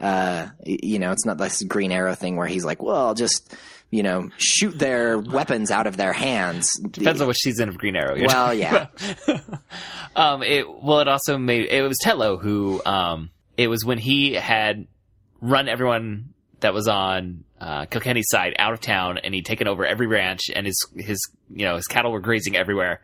[0.00, 3.54] Uh, you know, it's not this Green Arrow thing where he's like, well, I'll just
[3.90, 6.78] you know shoot their weapons out of their hands.
[6.78, 8.16] Depends on which season of Green Arrow.
[8.16, 8.86] You're well, yeah,
[10.16, 10.42] um.
[10.42, 11.00] It well.
[11.00, 11.66] It also made.
[11.66, 12.82] It was Tetlow who.
[12.84, 13.30] Um.
[13.56, 14.86] It was when he had
[15.42, 19.84] run everyone that was on uh, Kilkenny's side out of town, and he'd taken over
[19.84, 21.18] every ranch, and his his
[21.50, 23.02] you know his cattle were grazing everywhere.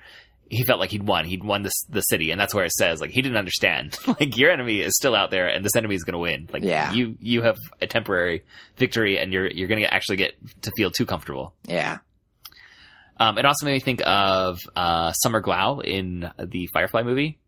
[0.49, 1.25] He felt like he'd won.
[1.25, 3.99] He'd won this the city, and that's where it says like he didn't understand.
[4.07, 6.49] like your enemy is still out there, and this enemy is going to win.
[6.53, 6.93] Like Yeah.
[6.93, 8.45] you you have a temporary
[8.77, 11.55] victory, and you're you're going to actually get to feel too comfortable.
[11.65, 11.99] yeah.
[13.19, 17.39] Um, it also made me think of uh, Summer Glau in the Firefly movie.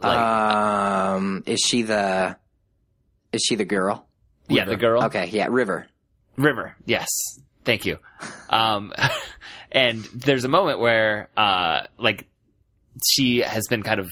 [0.00, 2.36] Like, um, is she the
[3.32, 4.06] is she the girl?
[4.48, 5.04] yeah, the girl.
[5.04, 5.86] Okay, yeah, River.
[6.36, 7.08] River, yes.
[7.64, 7.98] Thank you.
[8.48, 8.94] Um,
[9.72, 12.26] and there's a moment where, uh, like,
[13.06, 14.10] she has been kind of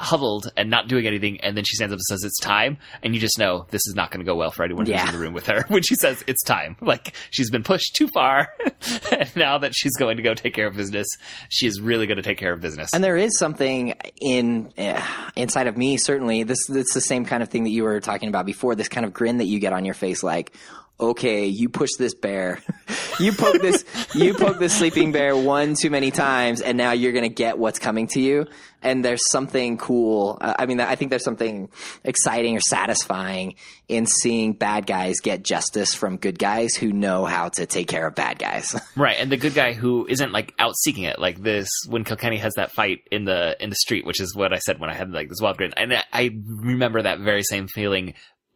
[0.00, 2.78] huddled and not doing anything, and then she stands up and says, It's time.
[3.02, 5.12] And you just know this is not going to go well for anyone who's in
[5.12, 6.76] the room with her when she says, It's time.
[6.80, 8.48] Like, she's been pushed too far,
[9.12, 11.06] and now that she's going to go take care of business,
[11.50, 12.90] she is really going to take care of business.
[12.92, 15.98] And there is something in uh, inside of me.
[15.98, 18.74] Certainly, this it's the same kind of thing that you were talking about before.
[18.74, 20.56] This kind of grin that you get on your face, like,
[21.00, 22.60] okay, you push this bear,
[23.20, 23.84] you poke this,
[24.14, 27.78] you poke this sleeping bear one too many times, and now you're gonna get what's
[27.78, 28.46] coming to you.
[28.82, 30.38] And there's something cool.
[30.40, 31.68] Uh, I mean, I think there's something
[32.02, 33.56] exciting or satisfying
[33.88, 38.06] in seeing bad guys get justice from good guys who know how to take care
[38.06, 38.74] of bad guys.
[38.96, 42.38] Right, and the good guy who isn't like out seeking it, like this when Kilkenny
[42.38, 44.94] has that fight in the in the street, which is what I said when I
[44.94, 48.14] had like this wild grin, and I, I remember that very same feeling,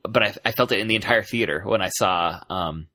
[0.09, 2.87] but I, I felt it in the entire theater when I saw um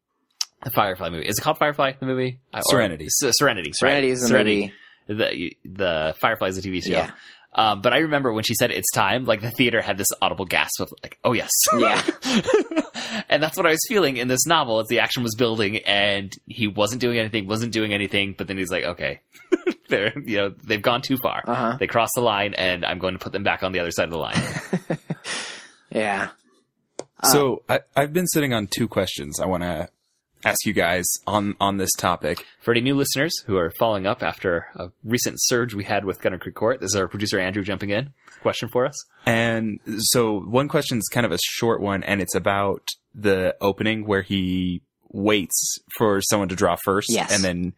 [0.63, 1.27] the Firefly movie.
[1.27, 2.39] Is it called Firefly the movie?
[2.53, 3.05] Uh, or- Serenity.
[3.05, 3.71] S- Serenity.
[3.73, 4.13] Serenity right.
[4.13, 4.73] is the Serenity.
[5.07, 6.91] The the Firefly is a TV show.
[6.91, 7.11] Yeah.
[7.55, 10.45] Um, but I remember when she said it's time, like the theater had this audible
[10.45, 11.49] gasp of like, oh yes.
[11.75, 12.03] yeah.
[13.29, 16.31] and that's what I was feeling in this novel as the action was building and
[16.45, 19.21] he wasn't doing anything, wasn't doing anything, but then he's like, okay,
[19.89, 21.41] they're, you know, they've gone too far.
[21.47, 21.77] Uh-huh.
[21.79, 24.05] They crossed the line and I'm going to put them back on the other side
[24.05, 24.37] of the line.
[25.91, 26.29] Yeah.
[27.21, 29.89] Uh, so I, I've been sitting on two questions I want to
[30.45, 32.45] ask you guys on on this topic.
[32.61, 36.21] For any new listeners who are following up after a recent surge we had with
[36.21, 38.13] Gunnerkrigg Court, this is our producer Andrew jumping in.
[38.41, 38.95] Question for us?
[39.25, 44.05] And so one question is kind of a short one, and it's about the opening
[44.07, 47.33] where he waits for someone to draw first, Yes.
[47.35, 47.73] and then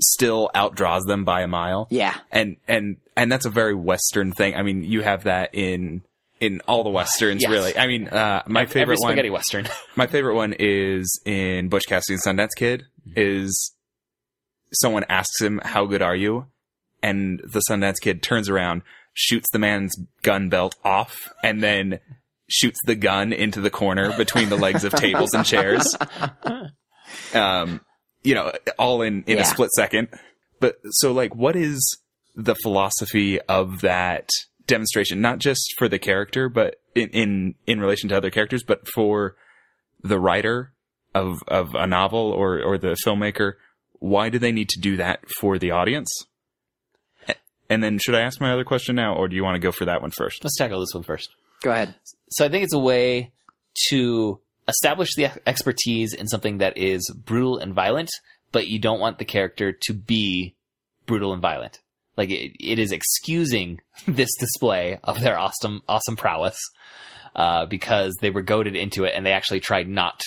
[0.00, 1.86] still outdraws them by a mile.
[1.90, 2.14] Yeah.
[2.32, 4.54] And and and that's a very Western thing.
[4.54, 6.02] I mean, you have that in
[6.40, 7.50] in all the westerns, Yes.
[7.50, 7.76] really.
[7.78, 9.10] I mean, uh, my Every favorite one.
[9.12, 9.68] spaghetti western.
[9.96, 12.84] My favorite one is in Butch Cassidy and Sundance Kid.
[13.14, 13.72] Is
[14.72, 16.46] someone asks him, "How good are you?"
[17.02, 18.82] and the Sundance Kid turns around,
[19.14, 22.00] shoots the man's gun belt off, and then
[22.48, 25.96] shoots the gun into the corner between the legs of tables and chairs.
[27.34, 27.80] Um,
[28.22, 29.42] you know, all in in Yeah.
[29.42, 30.08] a split second.
[30.60, 31.80] But so, like, what is
[32.34, 34.28] the philosophy of that
[34.66, 35.20] demonstration?
[35.20, 39.36] Not just for the character, but in in, in relation to other characters, but for
[40.02, 40.72] the writer
[41.14, 43.54] of of a novel or or the filmmaker.
[43.98, 46.10] Why do they need to do that for the audience?
[47.68, 49.72] And then, should I ask my other question now, or do you want to go
[49.72, 50.44] for that one first?
[50.44, 51.30] Let's tackle this one first.
[51.62, 51.94] Go ahead.
[52.30, 53.32] So I think it's a way
[53.88, 58.10] to establish the expertise in something that is brutal and violent,
[58.52, 60.54] but you don't want the character to be
[61.06, 61.80] brutal and violent.
[62.16, 66.58] Like it, it is excusing this display of their awesome, awesome prowess,
[67.34, 70.22] uh, because they were goaded into it and they actually tried not,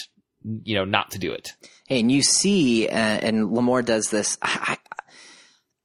[0.64, 1.50] you know, not to do it.
[1.88, 4.38] Hey, and you see, uh, and L'Amour does this.
[4.42, 4.78] I,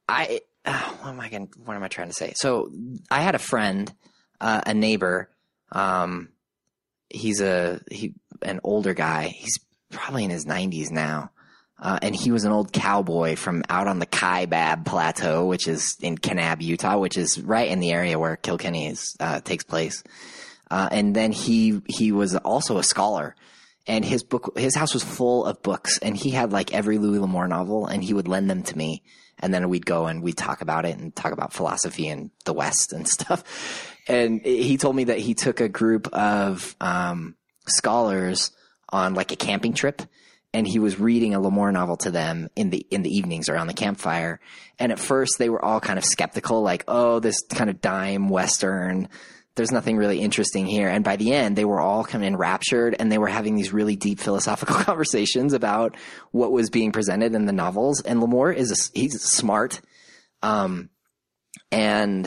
[0.09, 1.51] I, I uh, what am I going?
[1.65, 2.33] What am I trying to say?
[2.37, 2.71] So
[3.11, 3.93] I had a friend,
[4.41, 5.31] uh, a neighbor.
[5.73, 6.31] Um,
[7.09, 9.29] he's a he an older guy.
[9.29, 9.59] He's
[9.91, 11.31] probably in his nineties now.
[11.85, 15.99] Uh, and he was an old cowboy from out on the Kaibab Plateau, which is
[16.01, 20.03] in Kanab, Utah, which is right in the area where Kilkenny is, uh, takes place.
[20.71, 23.37] Uh, and then he, he was also a scholar
[23.87, 27.19] and his book, his house was full of books and he had like every Louis
[27.19, 29.03] L'Amour novel and he would lend them to me.
[29.39, 32.55] And then we'd go and we'd talk about it and talk about philosophy and the
[32.55, 33.93] West and stuff.
[34.09, 38.53] And he told me that he took a group of, um, scholars
[38.89, 40.01] on like a camping trip
[40.55, 43.67] and he was reading a L'Amour novel to them in the in the evenings around
[43.67, 44.41] the campfire.
[44.79, 48.29] And at first they were all kind of skeptical, like, oh, this kind of dime
[48.29, 49.09] western.
[49.57, 50.89] There's nothing really interesting here.
[50.89, 53.73] And by the end, they were all kind of enraptured and they were having these
[53.73, 55.97] really deep philosophical conversations about
[56.31, 58.01] what was being presented in the novels.
[58.01, 59.81] And L'Amour is a, he's smart.
[60.43, 60.89] Um,
[61.73, 62.27] and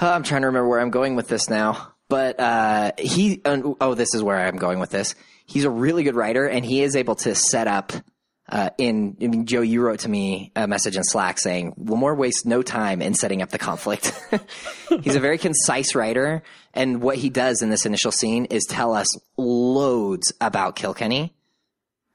[0.00, 1.92] uh, I'm trying to remember where I'm going with this now.
[2.08, 5.14] But uh, he, oh, this is where I'm going with this.
[5.48, 7.92] He's a really good writer, and he is able to set up.
[8.50, 12.14] Uh, in, I mean, Joe, you wrote to me a message in Slack saying L'Amour
[12.14, 14.12] wastes no time in setting up the conflict.
[15.02, 16.42] He's a very concise writer,
[16.72, 21.34] and what he does in this initial scene is tell us loads about Kilkenny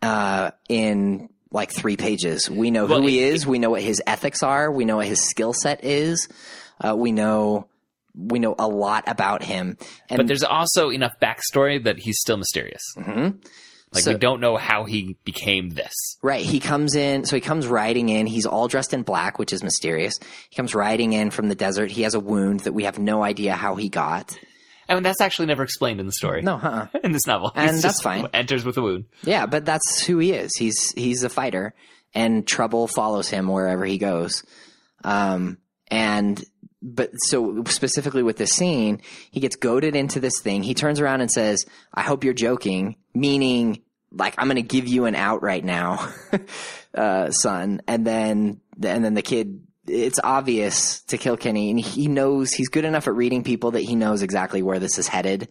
[0.01, 2.49] uh, in like three pages.
[2.49, 3.45] We know Well, who he it- is.
[3.45, 4.71] We know what his ethics are.
[4.71, 6.27] We know what his skill set is.
[6.81, 7.67] Uh, we know
[8.15, 9.77] we know a lot about him.
[10.09, 12.81] And But there's also enough backstory that he's still mysterious.
[12.97, 13.43] Mhm.
[13.93, 15.93] Like So- we don't know how he became this.
[16.23, 16.43] Right.
[16.43, 18.25] He comes in, so he comes riding in.
[18.25, 20.15] He's all dressed in black, which is mysterious.
[20.49, 21.91] He comes riding in from the desert.
[21.91, 24.37] He has a wound that we have no idea how he got.
[24.89, 26.41] I mean, that's actually never explained in the story.
[26.41, 26.87] No, huh?
[27.03, 28.27] in this novel, And that's fine.
[28.33, 29.05] Enters with a wound.
[29.23, 30.51] Yeah, but that's who he is.
[30.57, 31.73] He's he's a fighter,
[32.13, 34.43] and trouble follows him wherever he goes.
[35.03, 35.57] Um,
[35.89, 36.43] and
[36.83, 40.61] but so specifically with this scene, he gets goaded into this thing.
[40.63, 43.81] He turns around and says, "I hope you're joking," meaning
[44.11, 46.11] like I'm going to give you an out right now,
[46.93, 47.81] uh, son.
[47.87, 49.61] And then and then the kid.
[49.85, 53.97] It's obvious to Kilkenny and he knows he's good enough at reading people that he
[53.97, 55.49] knows exactly where this is headed,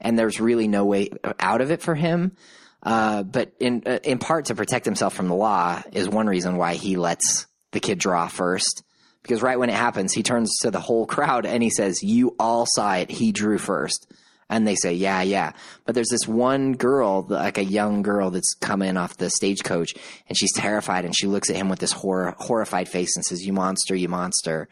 [0.00, 2.34] and there's really no way out of it for him.
[2.82, 6.56] Uh, but in uh, in part to protect himself from the law is one reason
[6.56, 8.84] why he lets the kid draw first.
[9.24, 12.36] Because right when it happens, he turns to the whole crowd and he says, "You
[12.38, 13.10] all saw it.
[13.10, 14.06] He drew first.
[14.50, 15.52] And they say, "Yeah, yeah."
[15.86, 19.94] But there's this one girl, like a young girl, that's coming off the stagecoach,
[20.28, 23.44] and she's terrified, and she looks at him with this horror, horrified face and says,
[23.44, 23.94] "You monster!
[23.96, 24.68] You monster!"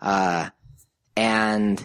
[0.00, 0.50] Uh,
[1.16, 1.84] and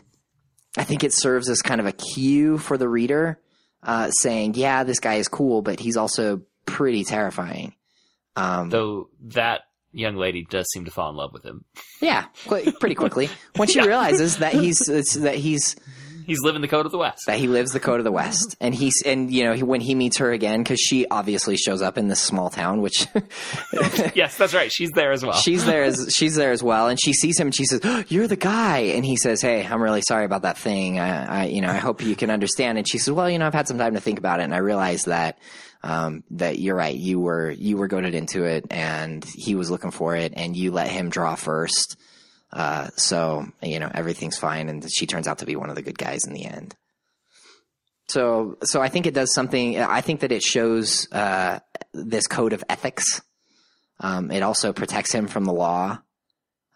[0.78, 3.42] I think it serves as kind of a cue for the reader,
[3.82, 7.74] uh, saying, "Yeah, this guy is cool, but he's also pretty terrifying."
[8.36, 9.62] Um, Though that
[9.94, 11.66] young lady does seem to fall in love with him.
[12.02, 12.26] yeah,
[12.80, 13.86] pretty quickly when she Yeah.
[13.86, 15.76] realizes that he's it's, that he's
[16.28, 17.24] He's living the code of the West.
[17.26, 19.82] that he lives the code of the West, and he's and you know he, when
[19.82, 23.08] he meets her again because she obviously shows up in this small town, which
[24.16, 24.72] yes, that's right.
[24.72, 25.34] She's there as well.
[25.34, 28.04] she's there as she's there as well, and she sees him and she says, "Oh,
[28.08, 31.00] "You're the guy," and he says, "Hey, I'm really sorry about that thing.
[31.00, 33.48] I, I you know I hope you can understand." And she says, "Well, you know
[33.48, 35.40] I've had some time to think about it, and I realized that."
[35.84, 36.96] Um, that you're right.
[36.96, 40.72] You were you were goaded into it, and he was looking for it, and you
[40.72, 41.98] let him draw first.
[42.54, 45.82] Uh, so you know everything's fine, and she turns out to be one of the
[45.82, 46.76] good guys in the end.
[48.12, 49.80] So, so I think it does something.
[49.80, 51.60] I think that it shows uh,
[51.94, 53.22] this code of ethics.
[54.02, 56.00] Um, it also protects him from the law,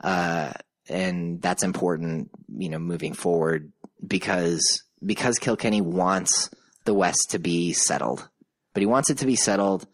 [0.02, 0.54] uh,
[0.88, 3.74] and that's important, you know, moving forward
[4.06, 6.50] because because Kilkenny wants
[6.86, 8.30] the West to be settled,
[8.76, 9.88] but he wants it to be settled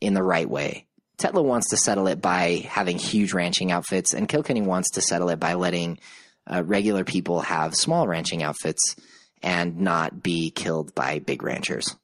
[0.00, 0.86] in the right way.
[1.18, 5.28] Tetlow wants to settle it by having huge ranching outfits, and Kilkenny wants to settle
[5.28, 5.98] it by letting
[6.50, 8.96] uh, regular people have small ranching outfits
[9.42, 11.94] and not be killed by big ranchers.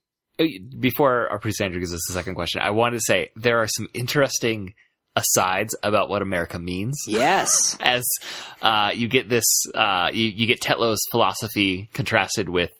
[0.79, 3.67] Before our producer Andrew gives us the second question, I wanted to say there are
[3.67, 4.75] some interesting
[5.17, 6.97] asides about what America means.
[7.09, 7.77] Yes.
[7.81, 8.05] As
[8.63, 12.71] uh, you get this, uh, you, you get Tetlow's philosophy contrasted with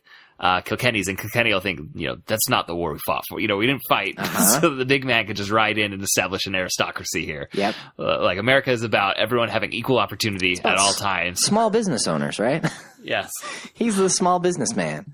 [0.41, 3.41] uh, Kilkenny's, and Kilkenny will think, you know, that's not the war we fought for.
[3.41, 4.39] You know, we didn't fight Uh-huh.
[4.61, 7.49] so that the big man could just ride in and establish an aristocracy here.
[7.53, 7.75] Yep.
[7.99, 11.41] Uh, like America is about everyone having equal opportunity at all times.
[11.41, 12.65] Small business owners, right?
[13.01, 13.31] Yes,
[13.75, 15.07] He's the small businessman.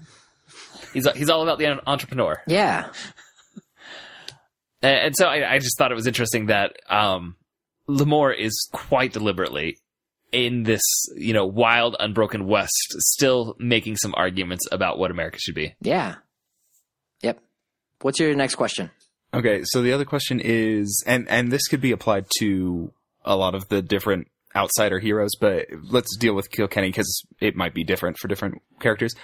[0.95, 2.43] he's he's all about the entrepreneur.
[2.47, 2.89] Yeah.
[4.83, 7.37] And, and so I, I just thought it was interesting that um,
[7.87, 9.77] L'Amour is quite deliberately
[10.35, 10.82] in this,
[11.16, 15.74] you know, wild, unbroken West, still making some arguments about what America should be.
[15.80, 16.16] Yeah.
[17.22, 17.41] Yep.
[18.03, 18.91] What's your next question?
[19.32, 22.93] Okay, so the other question is, and and this could be applied to
[23.24, 27.74] a lot of the different outsider heroes, but let's deal with Kilkenny because it might
[27.74, 29.14] be different for different characters.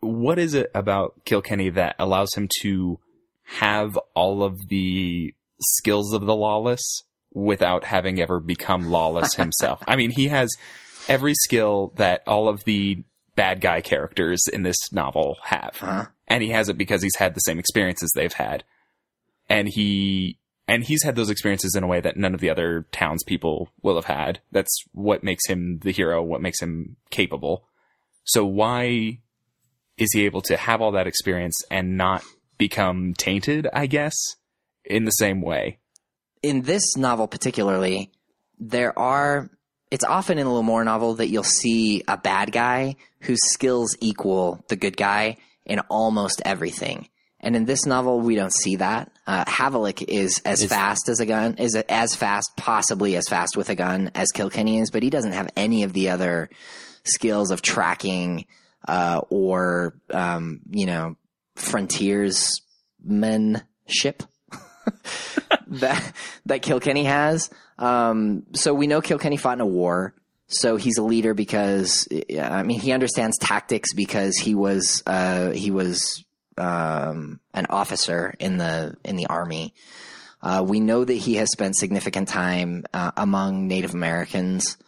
[0.00, 2.98] What is it about Kilkenny that allows him to
[3.44, 9.82] have all of the skills of the lawless without having ever become lawless himself?
[9.86, 10.50] I mean, he has
[11.08, 13.04] every skill that all of the
[13.36, 15.76] bad guy characters in this novel have.
[15.76, 16.06] Huh?
[16.30, 18.64] and he has it because he's had the same experiences they've had.
[19.48, 22.86] And he and he's had those experiences in a way that none of the other
[22.92, 24.40] townspeople will have had.
[24.52, 27.64] That's what makes him the hero what makes him capable.
[28.24, 29.18] So why
[29.98, 32.24] is he able to have all that experience and not
[32.56, 34.14] become tainted i guess
[34.84, 35.78] in the same way
[36.42, 38.10] In this novel, particularly,
[38.58, 39.50] there are.
[39.90, 44.64] It's often in a L'Amour novel that you'll see a bad guy whose skills equal
[44.68, 45.36] the good guy
[45.66, 47.08] in almost everything.
[47.40, 49.10] And in this novel, we don't see that.
[49.26, 53.68] Uh, Havlik is as fast as a gun, is as fast, possibly as fast with
[53.68, 56.50] a gun as Kilkenny is, but he doesn't have any of the other
[57.04, 58.46] skills of tracking
[58.86, 61.16] uh, or um, you know
[61.56, 64.22] frontiersmanship
[65.68, 66.12] that
[66.46, 67.50] that Kilkenny has.
[67.78, 70.14] Um, so we know Kilkenny fought in a war.
[70.48, 72.08] So he's a leader because
[72.40, 76.24] I mean he understands tactics because he was uh, he was
[76.58, 79.74] um, an officer in the in the army.
[80.42, 84.78] Uh, we know that he has spent significant time uh, among Native Americans.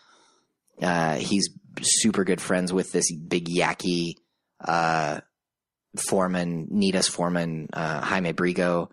[0.80, 1.50] Uh, he's
[1.80, 4.16] super good friends with this big Yaqui
[4.64, 5.20] uh,
[5.96, 8.88] foreman, Nitas foreman, uh, Jaime Brigo.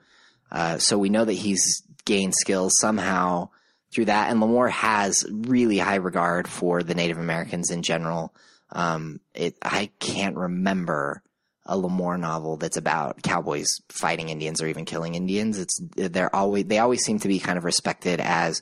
[0.52, 3.50] Uh, so we know that he's gained skills somehow
[3.92, 4.30] through that.
[4.30, 8.34] And L'Amour has really high regard for the Native Americans in general.
[8.72, 11.24] Um, it, I can't remember
[11.66, 15.60] a L'Amour novel that's about cowboys fighting Indians or even killing Indians.
[15.60, 18.62] It's they're always they always seem to be kind of respected as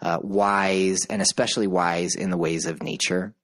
[0.00, 3.34] uh, wise and especially wise in the ways of nature.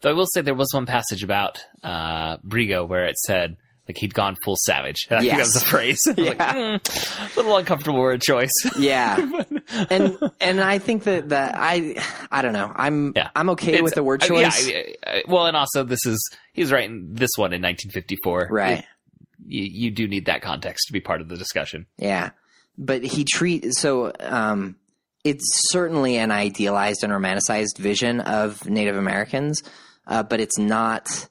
[0.00, 3.56] Though I will say there was one passage about uh, Brigo where it said
[3.90, 5.06] like he'd gone full savage.
[5.10, 6.02] I think that was a phrase.
[6.06, 6.52] Was like, Yeah.
[6.52, 8.52] "Hmm, a little uncomfortable word choice.
[8.78, 9.16] Yeah,
[9.90, 12.72] and and I think that that I I don't know.
[12.74, 13.30] I'm Yeah.
[13.36, 14.68] I'm okay It's- with the word I choice.
[14.68, 16.18] yeah, I- I- well, and also this is
[16.52, 18.48] he's writing this one in 1954.
[18.50, 18.78] Right.
[18.80, 18.84] It-
[19.46, 21.86] you, you do need that context to be part of the discussion.
[21.98, 22.30] Yeah.
[22.78, 24.76] But he treat so um
[25.24, 29.62] it's certainly an idealized and romanticized vision of Native Americans,
[30.06, 31.28] uh, but it's not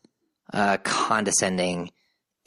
[0.54, 1.92] uh, condescending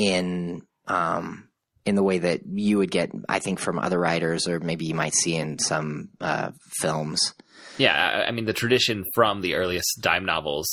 [0.08, 1.48] in um
[1.84, 4.94] in the way that you would get, I think, from other writers, or maybe you
[4.94, 7.34] might see in some uh, films.
[7.76, 10.68] Yeah, I, mean the tradition from the earliest dime novels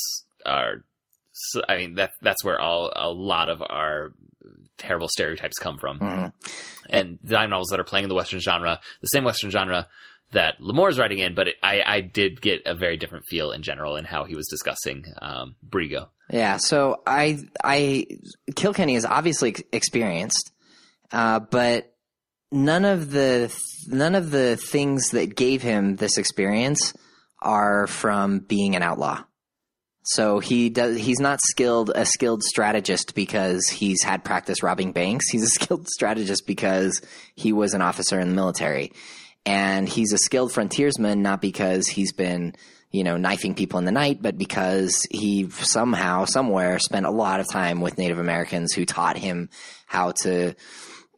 [0.45, 0.84] are.
[1.67, 4.11] I mean that that's where all a lot of our
[4.77, 6.34] terrible stereotypes come from, Mhm.
[6.89, 9.88] and dime novels that are playing in the Western genre, the same Western genre
[10.32, 13.51] that L'Amour is writing in, but it, I I did get a very different feel
[13.51, 16.09] in general in how he was discussing um, Brigo.
[16.32, 18.05] Yeah, so I I
[18.55, 20.51] Kilkenny is obviously experienced,
[21.11, 21.91] uh, but
[22.51, 23.53] none of the
[23.88, 26.93] none of the things that gave him this experience
[27.41, 29.23] are from being an outlaw.
[30.03, 35.30] So he does he's not skilled a skilled strategist because he's had practice robbing banks.
[35.30, 37.01] He's a skilled strategist because
[37.36, 38.91] he was an officer in the military.
[39.45, 42.55] And he's a skilled frontiersman not because he's been
[42.91, 47.39] you know, knifing people in the night, but because he somehow, somewhere spent a lot
[47.39, 49.49] of time with Native Americans who taught him
[49.85, 50.55] how to,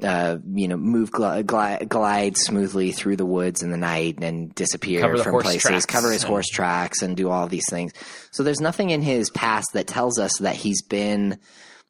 [0.03, 4.53] uh, you know, move, gl- glide, glide smoothly through the woods in the night and
[4.53, 7.93] disappear from places, tracks cover his horse tracks and do all these things.
[8.31, 11.39] So there's nothing in his past that tells us that he's been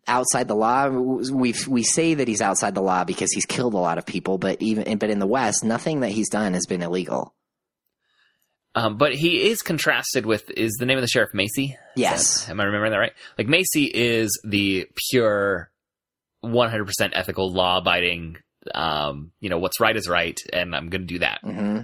[0.07, 0.89] outside the law.
[0.89, 4.37] We we say that he's outside the law because he's killed a lot of people,
[4.37, 7.33] but even but in the West, nothing that he's done has been illegal.
[8.73, 11.77] Um, but he is contrasted with is the name of the sheriff Macy?
[11.95, 12.45] Yes.
[12.45, 13.13] that- am I remembering that right?
[13.37, 15.69] Like Macy is the pure,
[16.43, 18.37] 100% ethical, law-abiding.
[18.73, 21.39] Um, you know what's right is right, and I'm going to do that.
[21.43, 21.79] hmm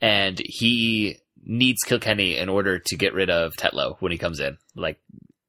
[0.00, 4.58] And he needs Kilkenny in order to get rid of Tetlow when he comes in.
[4.74, 4.98] Like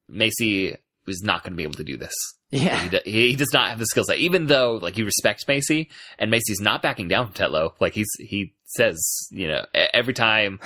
[0.08, 0.76] Macy
[1.06, 2.14] is not going to be able to do this.
[2.50, 2.88] Yeah.
[3.04, 6.30] He, he does not have the skill set, even though like you respect Macy, and
[6.30, 7.72] Macy's not backing down from Tetlow.
[7.80, 10.60] Like he's he says, you know, every time.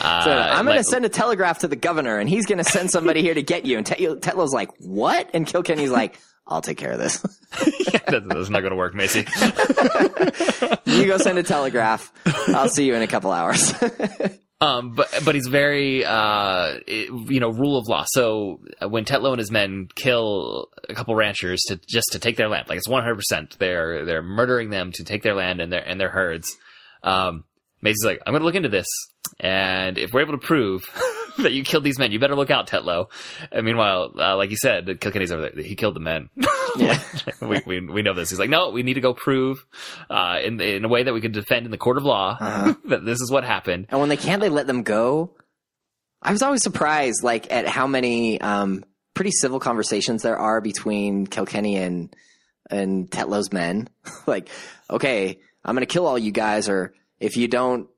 [0.00, 2.64] Uh, So I'm going to send a telegraph to the governor, and he's going to
[2.64, 3.76] send somebody here to get you.
[3.78, 7.18] And Tet- Tetlow's like, "What?" And Kilkenny's like, "I'll take care of this.
[8.06, 9.24] that's, that's not going to work, Macy.
[10.86, 12.12] you go send a telegraph.
[12.48, 13.72] I'll see you in a couple hours."
[14.60, 18.04] Um, but but he's very uh, it- you know, rule of law.
[18.08, 22.36] So uh, when Tetlow and his men kill a couple ranchers to just to take
[22.36, 25.60] their land, like it's one hundred percent, they're they're murdering them to take their land
[25.60, 26.56] and their and their herds.
[27.06, 27.44] Um,
[27.82, 28.86] Macy's like, I'm going to look into this,
[29.40, 30.82] and if we're able to prove
[31.38, 33.06] that you killed these men, you better look out, Tetlow.
[33.52, 35.62] And meanwhile, uh, like you said, Kilkenny's over there.
[35.64, 36.30] He killed the men.
[36.76, 36.98] yeah.
[37.40, 38.30] we, we we know this.
[38.30, 39.64] He's like, no, we need to go prove
[40.10, 42.74] uh, in in a way that we can defend in the court of law Uh-huh.
[42.86, 43.86] that this is what happened.
[43.90, 45.36] And when they can't, they let them go.
[46.22, 48.84] I was always surprised, like at how many um,
[49.14, 52.14] pretty civil conversations there are between Kilkenny and
[52.70, 53.88] and Tetlow's men.
[54.26, 54.48] like,
[54.90, 57.88] okay, I'm going to kill all you guys, or if you don't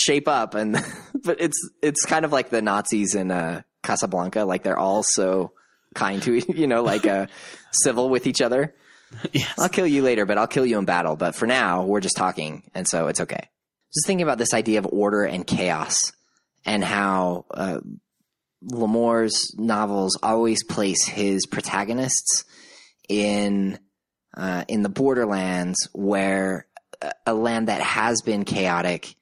[0.00, 0.82] shape up, and
[1.24, 4.44] but it's it's kind of like the Nazis in uh, Casablanca.
[4.44, 5.52] Like they're all so
[5.94, 7.26] kind to you know, like uh,
[7.70, 8.74] civil with each other.
[9.32, 9.54] Yes.
[9.58, 11.14] I'll kill you later, but I'll kill you in battle.
[11.14, 13.48] But for now, we're just talking, and so it's okay.
[13.94, 16.12] Just thinking about this idea of order and chaos,
[16.64, 17.78] and how uh,
[18.62, 22.44] L'Amour's novels always place his protagonists
[23.08, 23.78] in
[24.36, 26.66] uh, in the borderlands, where
[27.26, 29.14] a- land that has been chaotic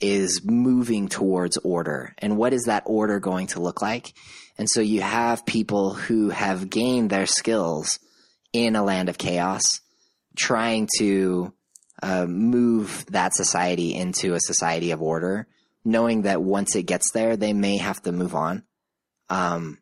[0.00, 2.14] is moving towards order.
[2.18, 4.14] And what is that order going to look like?
[4.56, 7.98] And so you have people who have gained their skills
[8.52, 9.62] in a land of chaos,
[10.36, 11.52] trying to
[12.02, 15.46] uh, move that society into a society of order,
[15.84, 18.62] knowing that once it gets there, they may have to move on.
[19.28, 19.78] Um,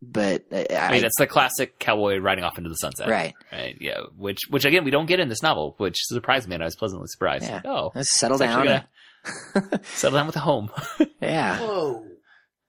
[0.00, 3.08] but uh, I, I mean, it's the classic cowboy riding off into the sunset.
[3.08, 3.34] right.
[3.52, 3.76] Right.
[3.80, 4.02] Yeah.
[4.16, 6.76] Which, which again, we don't get in this novel, which surprised me and I was
[6.76, 7.44] pleasantly surprised.
[7.44, 7.62] Yeah.
[7.64, 8.64] Oh, Let's settle down.
[8.64, 8.88] gonna
[9.84, 10.70] settle down with a home.
[11.20, 11.58] yeah.
[11.58, 12.04] Whoa.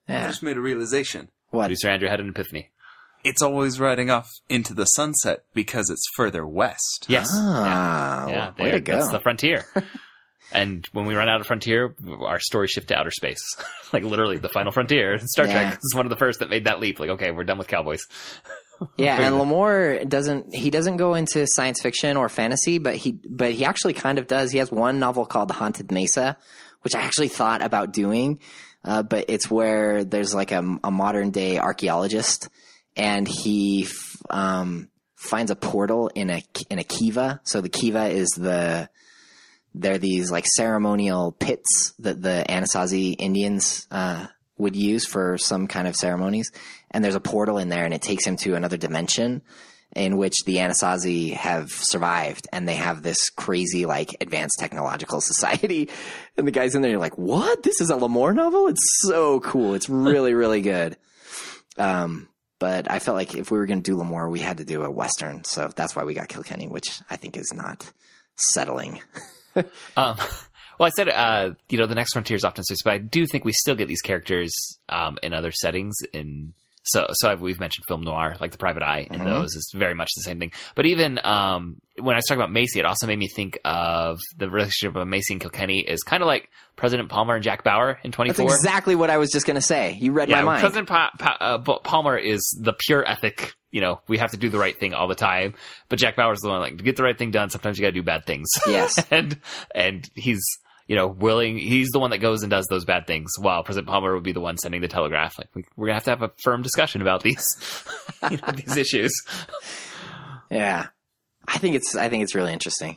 [0.08, 1.28] I just made a realization.
[1.50, 1.62] What?
[1.66, 2.70] Producer Andrew had an epiphany.
[3.22, 7.04] It's always riding off into the sunset because it's further west.
[7.08, 7.28] Yes.
[7.32, 8.48] Ah, yeah.
[8.50, 8.94] way there- to go.
[8.94, 9.64] That's the frontier.
[10.52, 13.40] and when we run out of frontier, our story shift to outer space.
[13.92, 15.18] like literally the final frontier.
[15.24, 15.52] Star Yeah.
[15.70, 16.98] Trek is one of the first that made that leap.
[17.00, 18.06] Like, okay, we're done with cowboys.
[18.96, 19.38] Yeah, and.
[19.38, 23.92] L'Amour doesn't he doesn't go into science fiction or fantasy, but he but he actually
[23.92, 24.52] kind of does.
[24.52, 26.38] He has one novel called The Haunted Mesa,
[26.80, 28.40] which I actually thought about doing,
[28.82, 32.48] uh, but it's where there's like a, a modern day archaeologist,
[32.96, 37.42] and he f- um, finds a portal in a in a kiva.
[37.44, 38.88] So the kiva is the
[39.74, 44.26] they're these like ceremonial pits that the Anasazi Indians uh,
[44.58, 46.50] would use for some kind of ceremonies.
[46.90, 49.42] And there's a portal in there, and it takes him to another dimension.
[49.96, 55.88] in which the Anasazi have survived and they have this crazy like advanced technological society.
[56.36, 57.62] And the guys in there are like, what?
[57.64, 58.68] This is a L'Amour novel?
[58.68, 59.74] It's so cool.
[59.74, 60.96] It's really, really good.
[61.76, 62.28] Um,
[62.60, 64.82] but I felt like if we were going to do L'Amour, we had to do
[64.84, 65.42] a Western.
[65.44, 67.90] So that's why we got Kilkenny, which I think is not
[68.36, 69.00] settling.
[69.56, 69.64] Um,
[69.96, 73.26] well, I said, uh, you know, the next frontier is often switched, but I do
[73.26, 74.52] think we still get these characters
[74.88, 75.94] um, in other settings.
[76.12, 79.24] In so, so I've, we've mentioned film noir, like The Private Eye, and Mhm.
[79.26, 80.52] those is very much the same thing.
[80.74, 84.18] But even um, when I was talking about Macy, it also made me think of
[84.38, 87.98] the relationship of Macy and Kilkenny is kind of like President Palmer and Jack Bauer
[88.02, 88.46] in 24.
[88.48, 89.98] That's exactly what I was just going to say.
[90.00, 90.60] You read my yeah, mind.
[90.60, 93.52] President pa- pa- uh, Palmer is the pure ethic.
[93.70, 95.54] You know, we have to do the right thing all the time.
[95.88, 97.50] But Jack Bauer's the one like to get the right thing done.
[97.50, 98.48] Sometimes you got to do bad things.
[98.66, 99.04] Yes.
[99.10, 99.38] and
[99.74, 100.42] and he's
[100.86, 101.58] you know willing.
[101.58, 104.32] He's the one that goes and does those bad things, while President Palmer would be
[104.32, 105.38] the one sending the telegraph.
[105.38, 107.56] Like we, we're gonna have to have a firm discussion about these
[108.30, 109.12] you know, these issues.
[110.50, 110.88] Yeah.
[111.46, 112.96] I think it's I think it's really interesting.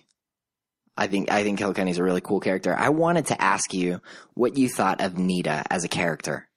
[0.95, 2.75] I think I think Kilkenny's a really cool character.
[2.75, 4.01] I wanted to ask you
[4.35, 6.47] what you thought of Nita as a character.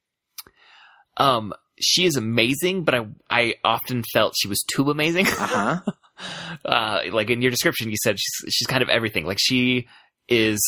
[1.16, 5.26] Um, she is amazing, but I I often felt she was too amazing.
[5.38, 5.80] Uh-huh.
[6.64, 9.26] uh, like in your description, you said she's she's kind of everything.
[9.26, 9.86] Like she
[10.28, 10.60] is,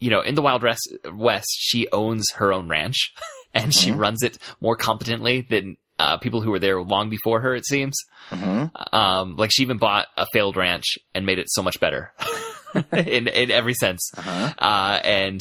[0.00, 3.12] you know, in the Wild West, she owns her own ranch,
[3.54, 3.98] and she Mhm.
[3.98, 7.54] runs it more competently than uh, people who were there long before her.
[7.54, 7.96] It seems.
[8.28, 12.12] hmm Um, like she even bought a failed ranch and made it so much better
[12.92, 14.10] in in every sense.
[14.16, 14.52] Uh-huh.
[14.58, 15.40] Uh, and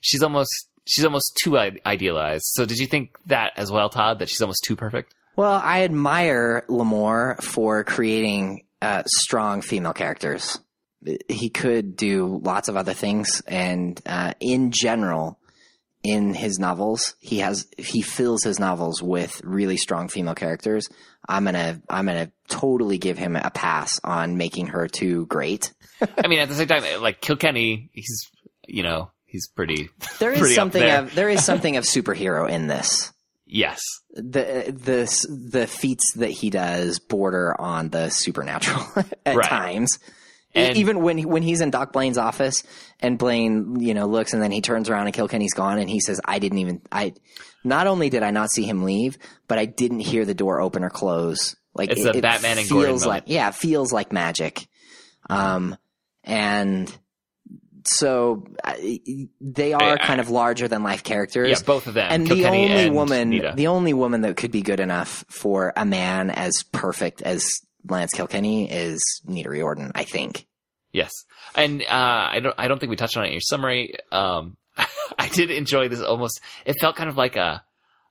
[0.00, 0.50] she's almost
[0.88, 2.44] she's almost too idealized.
[2.46, 4.18] So did you think that as well, Todd?
[4.18, 5.14] That she's almost too perfect?
[5.36, 10.58] Well, I admire L'Amour for creating uh, strong female characters.
[11.28, 15.38] He could do lots of other things, and uh, in general,
[16.02, 20.88] in his novels, he has he fills his novels with really strong female characters.
[21.28, 25.72] I'm gonna I'm gonna totally give him a pass on making her too great.
[26.24, 28.28] I mean, at the same time, like Kilkenny, he's
[28.66, 29.88] you know he's pretty.
[30.18, 31.02] There is Pretty something there.
[31.02, 33.12] of there is something of superhero in this.
[33.46, 33.80] Yes,
[34.14, 38.84] the the the feats that he does border on the supernatural
[39.26, 39.48] at Right.
[39.48, 39.98] times.
[40.54, 42.62] And- Even when when he's in Doc Blaine's office
[43.00, 46.00] and Blaine, you know, looks and then he turns around and Kilkenny's gone and he
[46.00, 47.12] says, "I didn't even I."
[47.64, 50.84] Not only did I not see him leave, but I didn't hear the door open
[50.84, 51.54] or close.
[51.74, 53.28] Like It's it, a it Batman and feels Gordon like moment.
[53.28, 54.66] yeah, it feels like magic.
[55.28, 55.76] Um,
[56.24, 56.90] and
[57.88, 58.74] so uh,
[59.40, 62.08] they are I- I- kind of larger than life characters yeah, both of them.
[62.10, 63.52] and Kilkenny the only and woman Nita.
[63.56, 68.12] the only woman that could be good enough for a man as perfect as Lance
[68.12, 70.46] Kilkenny is Nita Riordan, I think.
[70.92, 71.12] Yes,
[71.54, 72.54] and uh, I don't.
[72.58, 73.94] I don't think we touched on it in your summary.
[74.10, 74.56] Um,
[75.18, 76.00] I did enjoy this.
[76.00, 77.62] Almost, it felt kind of like a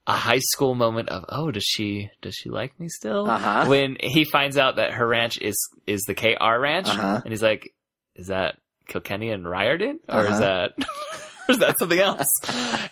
[0.06, 3.30] a high school moment of, oh, does she does she like me still?
[3.30, 3.66] Uh-huh.
[3.68, 7.22] When he finds out that her ranch is is the KR ranch, Uh-huh.
[7.24, 7.74] and he's like,
[8.16, 8.56] is that
[8.88, 10.40] Kilkenny and Riordan, or is Uh-huh.
[10.40, 10.72] that
[11.50, 12.28] or is that something else?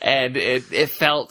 [0.02, 1.30] and it it felt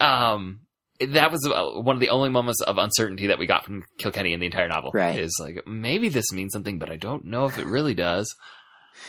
[0.00, 0.60] um.
[1.00, 4.34] That was uh, one of the only moments of uncertainty that we got from Kilkenny
[4.34, 4.92] in the entire novel.
[4.94, 5.18] Right.
[5.18, 8.32] Is like maybe this means something, but I don't know if it really does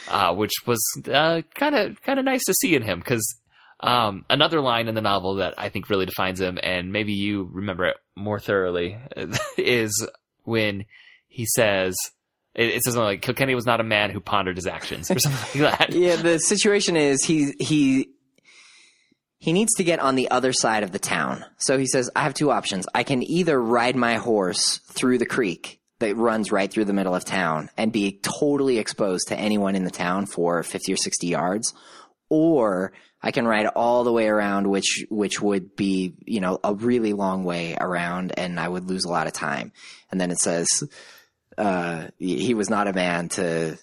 [0.09, 3.23] uh, which was kind of kind of nice to see in him because
[3.79, 7.49] um, another line in the novel that I think really defines him, and maybe you
[7.51, 8.97] remember it more thoroughly,
[9.57, 10.07] is
[10.43, 10.85] when
[11.27, 11.95] he says.
[12.55, 15.19] It, it says something like Kilkenny was not a man who pondered his actions, or
[15.19, 15.89] something like that.
[15.93, 18.09] Yeah, the situation is he he
[19.43, 21.43] he needs to get on the other side of the town.
[21.57, 22.87] So he says, I have two options.
[22.95, 27.13] I can either ride my horse through the creek that runs right through the middle
[27.13, 31.27] of town and be totally exposed to anyone in the town for 50 or 60
[31.27, 31.73] yards,
[32.29, 36.73] or I can ride all the way around, which, which would be, you know, a
[36.73, 39.73] really long way around and I would lose a lot of time.
[40.09, 40.67] And then it says,
[41.57, 43.77] uh, he was not a man to,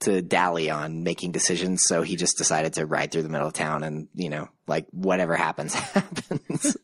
[0.00, 3.54] to dally on making decisions, so he just decided to ride through the middle of
[3.54, 6.76] town and, you know, like whatever happens, happens.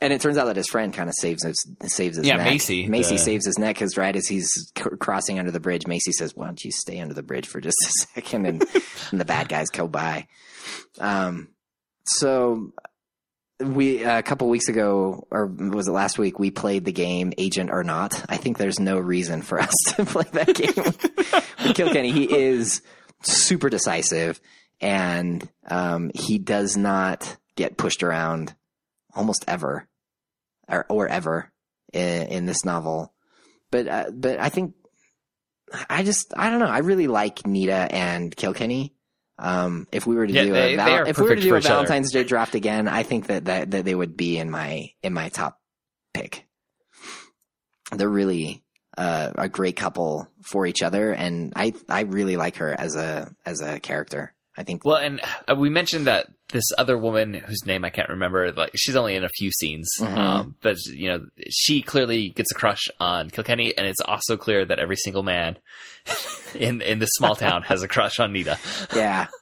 [0.00, 2.46] and it turns out that his friend kind of saves his, saves his Yeah, neck.
[2.46, 5.86] Macy, Macy the- saves his neck because right as he's c- crossing under the bridge,
[5.86, 8.46] Macy says, why don't you stay under the bridge for just a second?
[8.46, 8.64] And,
[9.10, 10.26] and the bad guys go by.
[10.98, 11.48] Um,
[12.06, 12.72] so
[13.60, 16.38] we a couple weeks ago, or was it last week?
[16.38, 18.24] We played the game Agent or Not.
[18.28, 20.72] I think there's no reason for us to play that game
[21.64, 22.10] with Kilkenny.
[22.10, 22.82] He is
[23.22, 24.40] super decisive,
[24.80, 28.54] and um, he does not get pushed around
[29.14, 29.86] almost ever,
[30.68, 31.52] or, or ever
[31.92, 33.12] in, in this novel.
[33.70, 34.74] But uh, but I think
[35.88, 36.66] I just I don't know.
[36.66, 38.93] I really like Nita and Kilkenny.
[39.38, 41.54] Um, if we were to Yeah, do they- a val- if we were to do
[41.54, 41.60] a.
[41.60, 45.12] Valentine's Day draft again, I think that, that that they would be in my in
[45.12, 45.60] my top
[46.12, 46.46] pick.
[47.92, 48.62] They're really
[48.96, 53.34] uh, a great couple for each other, and I I really like her as a
[53.44, 54.34] as a character.
[54.56, 58.08] I think Well, and uh, we mentioned that this other woman whose name I can't
[58.08, 60.16] remember, like she's only in a few scenes, Mhm.
[60.16, 64.64] um, but you know, she clearly gets a crush on Kilkenny, and it's also clear
[64.64, 65.58] that every single man
[66.54, 68.56] in in this small town has a crush on Nita.
[68.94, 69.26] yeah,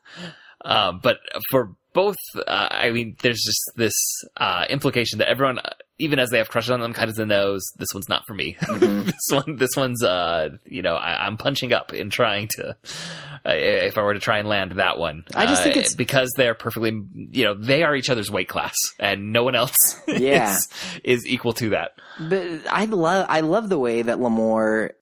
[0.64, 1.18] Um, but
[1.50, 3.94] for both, uh, I mean, there's just this
[4.36, 5.58] uh, implication that everyone,
[5.98, 8.56] even as they have crushes on them, kind of knows this one's not for me.
[8.62, 9.04] Mhm.
[9.06, 13.50] this one, this one's, uh, you know, I, I'm punching up in trying to, uh,
[13.52, 15.24] if I were to try and land that one.
[15.34, 18.48] I just think Uh, it's- because they're perfectly, you know, they are each other's weight
[18.48, 20.52] class, and no one else Yeah.
[20.54, 20.68] is,
[21.04, 21.92] is equal to that.
[22.18, 24.92] but I love I love the way that L'Amour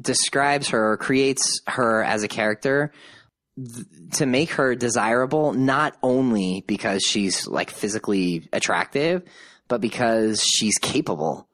[0.00, 2.90] describes her or creates her as a character
[3.56, 9.22] th- to make her desirable not only because she's like physically attractive
[9.74, 11.48] but because she's capable.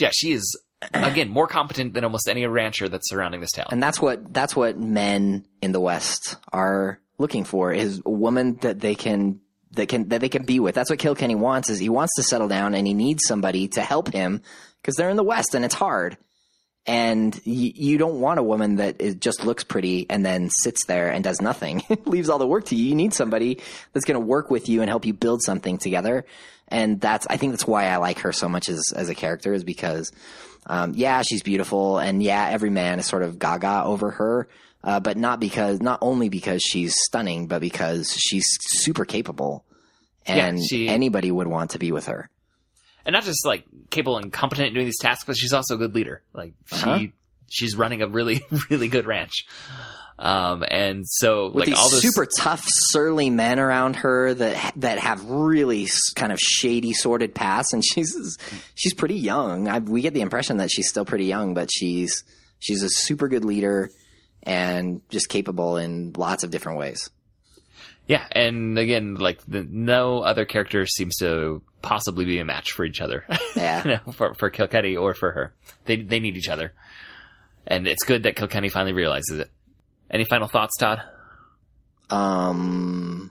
[0.00, 0.58] Yeah, she is
[0.94, 3.66] again more competent than almost any rancher that's surrounding this town.
[3.70, 8.56] and that's what that's what men in the west are looking for is a woman
[8.62, 9.40] that they can
[9.72, 10.74] that can that they can be with.
[10.74, 13.82] That's what kilkenny wants is he wants to settle down and he needs somebody to
[13.82, 14.40] help him
[14.80, 16.16] because they're in the west and it's hard
[16.86, 20.84] and y- you don't want a woman that is, just looks pretty and then sits
[20.86, 22.86] there and does nothing leaves all the work to you.
[22.88, 23.58] You need somebody
[23.92, 26.24] that's going to work with you and help you build something together.
[26.68, 29.52] And that's i think that's why i like her so much as as a character
[29.54, 30.10] is because
[30.68, 34.48] um, yeah, she's beautiful, and yeah, every man is sort of gaga over her,
[34.82, 39.64] uh, but not because, not only because she's stunning, but because she's super capable,
[40.26, 42.28] and she- anybody would want to be with her.
[43.06, 45.78] And not just like capable and competent at doing these tasks, but she's also a
[45.78, 46.22] good leader.
[46.34, 46.98] Like she, Uh-huh.
[47.48, 49.46] she's running a really, really good ranch.
[50.18, 54.72] Um, and so With like these all those super tough, surly men around her that
[54.76, 58.38] that have really kind of shady, sordid pasts, and she's
[58.74, 59.68] she's pretty young.
[59.68, 62.24] I, we get the impression that she's still pretty young, but she's
[62.60, 63.90] she's a super good leader
[64.42, 67.10] and just capable in lots of different ways.
[68.06, 72.84] yeah, and again, like the, no other character seems to possibly be a match for
[72.84, 73.24] each other.
[73.56, 73.82] Yeah.
[73.84, 75.54] you know, for for Kilkenny or for her,
[75.86, 76.74] they they need each other,
[77.66, 79.50] and it's good that Kilkenny finally realizes it.
[80.10, 81.00] Any final thoughts, Todd?
[82.10, 83.30] Um.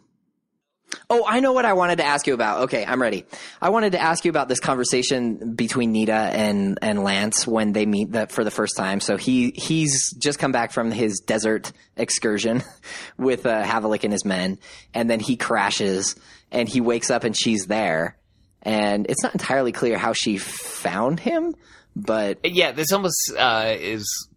[1.10, 2.64] Oh, I know what I wanted to ask you about.
[2.64, 3.26] Okay, I'm ready.
[3.62, 7.86] I wanted to ask you about this conversation between Nita and and Lance when they
[7.86, 9.00] meet the, for the first time.
[9.00, 12.64] So he he's just come back from his desert excursion
[13.18, 14.58] with uh, Havlik and his men,
[14.94, 16.16] and then he crashes
[16.52, 18.18] and he wakes up and she's there,
[18.66, 21.56] and it's not entirely clear how she found him,
[21.96, 24.28] but Yeah, this almost uh, is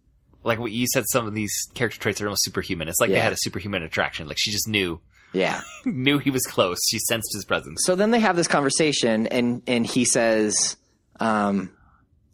[0.43, 1.03] like what you said.
[1.09, 2.87] Some of these character traits are almost superhuman.
[2.87, 4.27] It's like they had a superhuman attraction.
[4.27, 5.01] Like she just knew
[5.33, 5.61] yeah.
[5.85, 6.77] knew he was close.
[6.89, 7.81] She sensed his presence.
[7.85, 10.77] So then they have this conversation, and and he says,
[11.19, 11.71] um,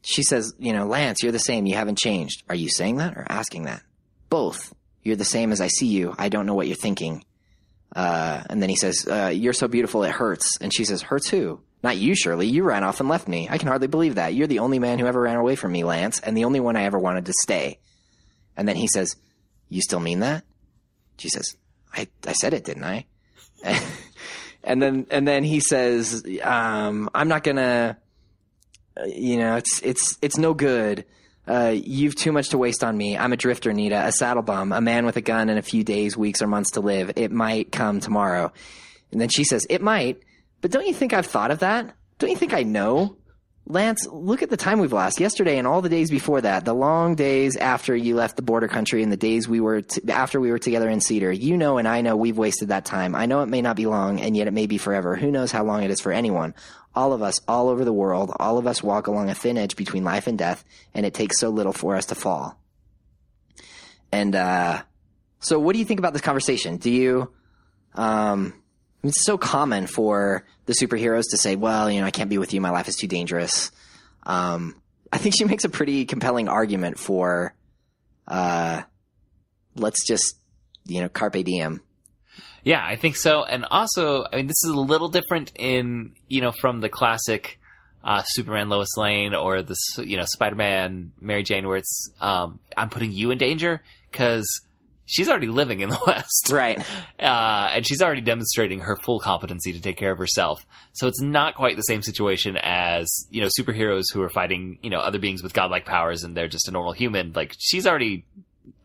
[0.02, 1.66] she says, you know, Lance, you're the same.
[1.66, 2.44] You haven't changed.
[2.50, 3.82] Are you saying that or asking that?
[4.30, 4.74] Both.
[5.02, 6.14] You're the same as I see you.
[6.18, 7.24] I don't know what you're thinking.
[7.96, 10.58] Uh, and then he says, uh, you're so beautiful it hurts.
[10.60, 11.62] And she says, hurts who?
[11.86, 12.48] Not you, surely.
[12.48, 13.48] You ran off and left me.
[13.48, 14.34] I can hardly believe that.
[14.34, 16.76] You're the only man who ever ran away from me, Lance, and the only one
[16.76, 17.78] I ever wanted to stay.
[18.58, 19.16] And then he says,
[19.70, 20.44] you still mean that?
[21.20, 21.56] She says,
[21.94, 23.06] I, I said it, didn't I?
[24.64, 28.00] and then and then he says, um, "I'm not gonna,
[29.00, 31.06] uh, you know, it's it's it's no good.
[31.48, 33.16] Uh, you've too much to waste on me.
[33.16, 35.84] I'm a drifter, Nita, a saddle bum, a man with a gun and a few
[35.84, 37.12] days, weeks, or months to live.
[37.16, 38.52] It might come tomorrow."
[39.12, 40.24] And then she says, "It might,
[40.66, 41.96] but don't you think I've thought of that?
[42.18, 43.18] Don't you think I know?"
[43.68, 45.20] Lance, look at the time we've lost.
[45.20, 48.68] Yesterday and all the days before that, the long days after you left the border
[48.68, 51.32] country and the days we were t- after we were together in Cedar.
[51.32, 53.14] You know and I know we've wasted that time.
[53.14, 55.16] I know it may not be long and yet it may be forever.
[55.16, 56.56] Who knows how long it is for anyone?
[56.96, 59.76] All of us, all over the world, all of us walk along a thin edge
[59.76, 60.64] between life and death,
[60.96, 62.60] and it takes so little for us to fall.
[64.12, 64.82] And uh
[65.40, 66.78] so what do you think about this conversation?
[66.78, 67.32] Do you
[67.96, 68.54] um
[69.08, 72.54] it's so common for the superheroes to say, well, you know, I can't be with
[72.54, 72.62] you.
[72.62, 73.72] My life is too dangerous.
[74.24, 74.76] Um,
[75.12, 77.54] I think she makes a pretty compelling argument for,
[78.28, 78.82] uh,
[79.76, 80.36] let's just,
[80.86, 81.82] you know, carpe diem.
[82.66, 83.44] Yeah, I think so.
[83.44, 87.60] And also, I mean, this is a little different in you know from the classic
[88.04, 92.60] uh, Superman Lois Lane or the you know Spider Man Mary Jane, where it's um,
[92.76, 94.48] I'm putting you in danger because
[95.06, 96.50] she's already living in the West.
[96.52, 96.80] Right.
[97.20, 100.66] uh, and she's already demonstrating her full competency to take care of herself.
[100.94, 104.90] So it's not quite the same situation as you know superheroes who are fighting you
[104.90, 107.34] know other beings with godlike powers, and they're just a normal human.
[107.34, 108.26] Like she's already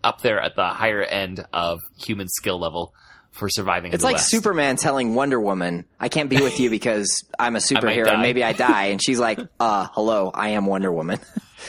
[0.03, 2.95] up there at the higher end of human skill level
[3.33, 3.93] for surviving.
[3.93, 4.31] in It's like West.
[4.31, 8.43] Superman telling Wonder Woman, I can't be with you because I'm a superhero and maybe
[8.43, 8.87] I die.
[8.87, 11.21] And she's like, uh, hello, I am Wonder Woman.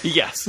[0.01, 0.47] Yes.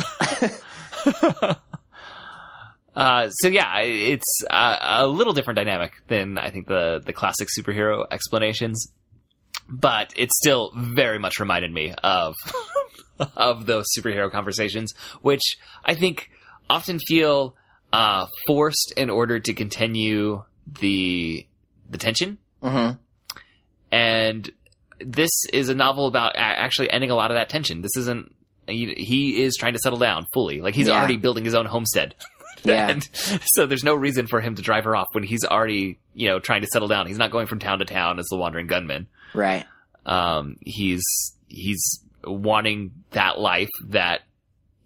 [2.95, 7.49] Uh, so yeah, it's uh, a little different dynamic than I think the the classic
[7.57, 8.93] superhero explanations,
[9.69, 12.35] but it still very much reminded me of
[13.37, 16.29] of those superhero conversations, which I think
[16.69, 17.57] often feel
[17.93, 20.43] uh, forced in order to continue
[20.81, 21.47] the
[21.89, 22.39] the tension.
[22.63, 22.97] Mm-hmm.
[23.91, 24.51] And
[25.01, 27.81] this is a novel about actually ending a lot of that tension.
[27.83, 28.35] This isn't.
[28.69, 30.61] He, he is trying to settle down fully.
[30.61, 30.95] Like he's Yeah.
[30.99, 32.15] already building his own homestead.
[32.65, 32.89] Yeah.
[32.89, 33.09] And
[33.45, 36.39] so there's no reason for him to drive her off when he's already, you know,
[36.39, 37.07] trying to settle down.
[37.07, 39.09] He's not going from town to town as the wandering gunman.
[39.35, 39.65] Right.
[40.07, 41.03] Um, he's,
[41.49, 44.23] he's wanting that life that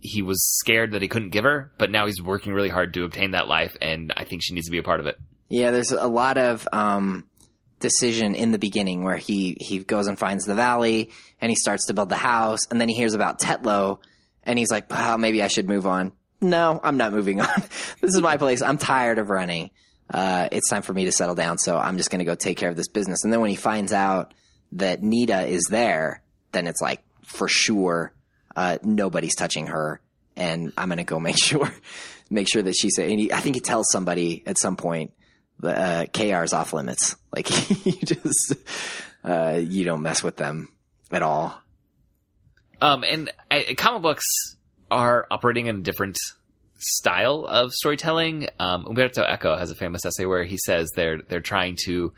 [0.01, 3.05] he was scared that he couldn't give her, but now he's working really hard to
[3.05, 3.77] obtain that life.
[3.81, 5.19] And I think she needs to be a part of it.
[5.49, 7.25] Yeah, there's a lot of um,
[7.81, 11.11] decision in the beginning where he he goes and finds the valley
[11.41, 13.99] and he starts to build the house, and then he hears about Tetlow,
[14.43, 17.49] and he's like, "Well, maybe I should move on." No, I'm not moving on.
[18.01, 18.63] this is my place.
[18.63, 19.71] I'm tired of running.
[20.13, 22.57] Uh, it's time for me to settle down, so I'm just going to go take
[22.57, 23.25] care of this business.
[23.25, 24.35] And then when he finds out
[24.73, 26.23] that Nita is there,
[26.53, 28.13] then it's like for sure
[28.55, 30.01] uh, nobody's touching her,
[30.37, 31.73] and I'm going to go make sure
[32.31, 32.99] make sure that she's.
[32.99, 35.13] And he, I think he tells somebody at some point
[35.59, 37.17] the uh, KR's off limits.
[37.37, 38.55] Like you just
[39.23, 40.71] uh, you don't mess with them
[41.11, 41.55] at all.
[42.81, 44.56] Um, and I, comic books
[44.91, 46.17] are operating in a different
[46.79, 48.49] style of storytelling.
[48.59, 52.13] Um, Umberto Eco has a famous essay where he says they're they're trying to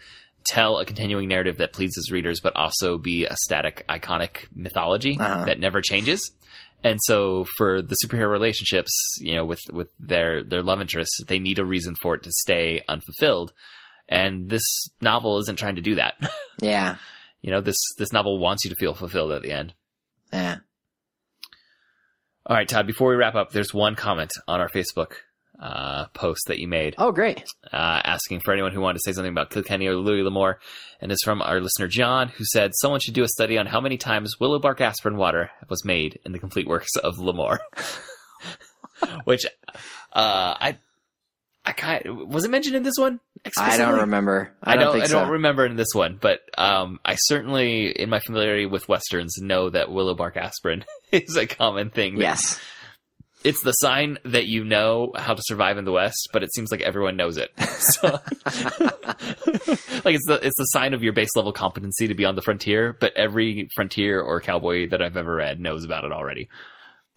[0.45, 5.45] tell a continuing narrative that pleases readers, but also be a static, iconic mythology Uh-huh.
[5.45, 6.31] that never changes.
[6.85, 11.39] And so, for the superhero relationships, you know, with with their their love interests, they
[11.41, 13.53] need a reason for it to stay unfulfilled.
[14.09, 14.63] And this
[15.01, 16.15] novel isn't trying to do that.
[16.61, 16.97] Yeah,
[17.41, 19.75] you know, this this novel wants you to feel fulfilled at the end.
[20.33, 20.57] yeah.
[22.49, 25.13] All right, Todd, before we wrap up, there's one comment on our Facebook
[25.61, 27.45] uh, post that you made Oh, great.
[27.73, 30.59] uh, asking for anyone who wanted to say something about Kilkenny or Louis L'Amour.
[31.01, 33.81] And it's from our listener, John, who said someone should do a study on how
[33.81, 37.61] many times willow bark aspirin water was made in the complete works of L'Amour.
[39.25, 39.45] Which,
[40.13, 40.79] uh, I,
[41.69, 43.21] I kind was it mentioned in this one?
[43.59, 44.55] I don't remember.
[44.63, 44.93] I I don't, don't.
[44.95, 45.33] think I don't so.
[45.33, 49.93] remember in this one, but um, I certainly, in my familiarity with westerns, know that
[49.93, 52.17] willow bark aspirin is a common thing.
[52.17, 52.59] yes.
[53.45, 56.71] it's the sign that you know how to survive in the West, but it seems
[56.71, 57.51] like everyone knows it.
[57.79, 58.21] So, like
[60.15, 62.97] it's the it's the sign of your base level competency to be on the frontier.
[62.99, 66.49] But every frontier or cowboy that I've ever read knows about it already.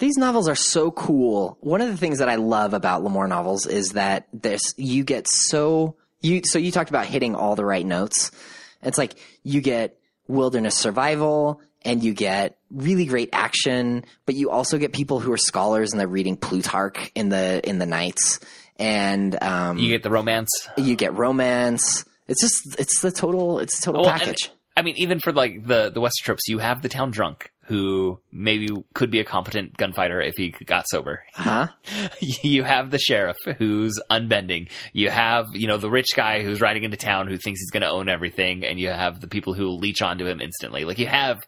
[0.02, 1.58] These novels are so cool.
[1.62, 5.28] One of the things that I love about L'Amour novels is that this you get
[5.28, 8.32] so you so you talked about hitting all the right notes.
[8.82, 14.80] It's like you get wilderness survival and you get really great action, but you also
[14.80, 18.40] get people who are scholars and they're reading Plutarch in the in the nights
[18.80, 20.50] and um You get the romance.
[20.78, 22.06] you get romance.
[22.28, 24.52] It's just it's the total it's the total Well, and- package.
[24.76, 28.20] I mean, even for like the the Western tropes, you have the town drunk who
[28.32, 31.24] maybe could be a competent gunfighter if he got sober.
[31.34, 31.68] Huh?
[32.20, 34.68] you have the sheriff who's unbending.
[34.94, 37.82] You have, you know, the rich guy who's riding into town who thinks he's going
[37.82, 40.84] to own everything, and you have the people who leech onto him instantly.
[40.86, 41.40] Like you have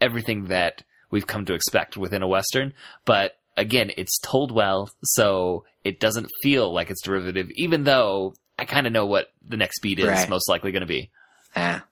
[0.00, 2.72] everything that we've come to expect within a western,
[3.04, 8.64] but again, it's told well, so it doesn't feel like it's derivative, even though I
[8.64, 10.28] kind of know what the next beat is Right.
[10.28, 11.10] most likely going to be.
[11.56, 11.84] Ah.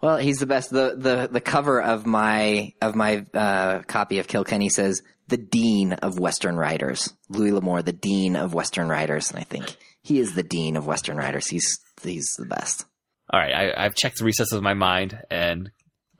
[0.00, 0.70] Well, he's the best.
[0.70, 5.92] The, the, the cover of my, of my, uh, copy of Kilkenny says, the dean
[5.92, 7.12] of Western writers.
[7.28, 9.30] Louis L'Amour, the dean of Western writers.
[9.30, 11.46] And I think he is the dean of Western writers.
[11.48, 12.84] He's, he's the best.
[13.32, 15.70] All right, I, I've checked the recesses of my mind, and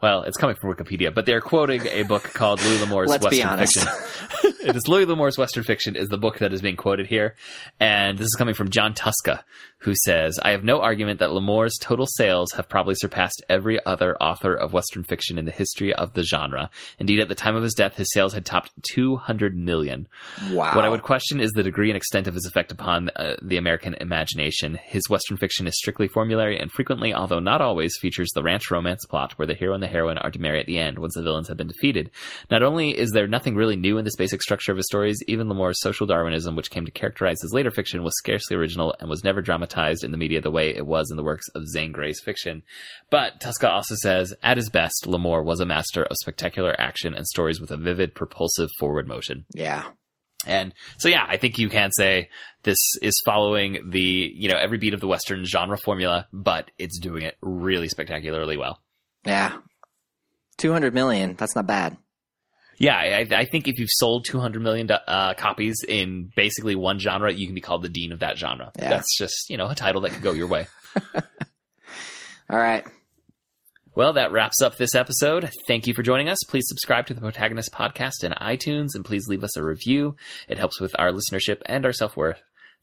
[0.01, 3.43] well, it's coming from Wikipedia, but they're quoting a book called Louis L'Amour's Let's be
[3.43, 3.81] Western honest.
[3.81, 4.69] Fiction.
[4.69, 7.35] it is Louis L'Amour's Western Fiction is the book that is being quoted here,
[7.81, 9.43] and this is coming from John Tuska,
[9.81, 14.17] who says, "I have no argument that L'Amour's total sales have probably surpassed every other
[14.23, 16.71] author of Western fiction in the history of the genre.
[16.99, 20.07] Indeed, at the time of his death, his sales had topped 200 million.
[20.53, 20.75] Wow.
[20.77, 23.57] What I would question is the degree and extent of his effect upon uh, the
[23.57, 24.79] American imagination.
[24.83, 29.05] His Western fiction is strictly formulary and frequently, although not always, features the ranch romance
[29.07, 31.23] plot where the hero and the heroine are to marry at the end once the
[31.23, 32.11] villains have been defeated.
[32.51, 35.49] Not only is there nothing really new in this basic structure of his stories, even
[35.49, 39.25] L'Amour's social Darwinism, which came to characterize his later fiction, was scarcely original and was
[39.25, 39.70] never dramatized
[40.03, 42.63] in the media the way it was in the works of Zane Grey's fiction.
[43.11, 47.27] But Tuska also says, at his best, L'Amour was a master of spectacular action and
[47.27, 49.47] stories with a vivid, propulsive forward motion.
[49.55, 49.85] yeah.
[50.47, 52.31] And so, yeah, I think you can say
[52.63, 56.99] this is following the, you know, every beat of the Western genre formula, but it's
[56.99, 58.81] doing it really spectacularly well.
[59.27, 59.59] Yeah.
[60.57, 61.35] 200 million.
[61.35, 61.99] That's not bad.
[62.81, 67.31] Yeah, I, I think if you've sold 200 million uh, copies in basically one genre,
[67.31, 68.73] you can be called the dean of that genre.
[68.79, 68.89] Yeah.
[68.89, 70.67] That's just, you know, a title that could go your way.
[71.15, 72.83] All right.
[73.95, 75.51] Well, that wraps up this episode.
[75.67, 76.39] Thank you for joining us.
[76.49, 80.17] Please subscribe to the Protagonist Podcast in iTunes and please leave us a review.
[80.49, 82.41] It helps with our listenership and our self worth.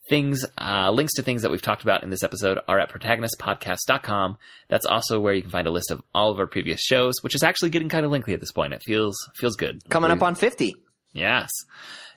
[0.10, 4.38] Things, uh, links to things that we've talked about in this episode are at protagonistpodcast.com.
[4.70, 7.36] That's also where you can find a list of all of our previous shows, which
[7.36, 8.74] is actually getting kind of lengthy at this point.
[8.74, 9.82] It feels, feels good.
[9.90, 10.76] Coming up on 50.
[11.14, 11.50] Yes.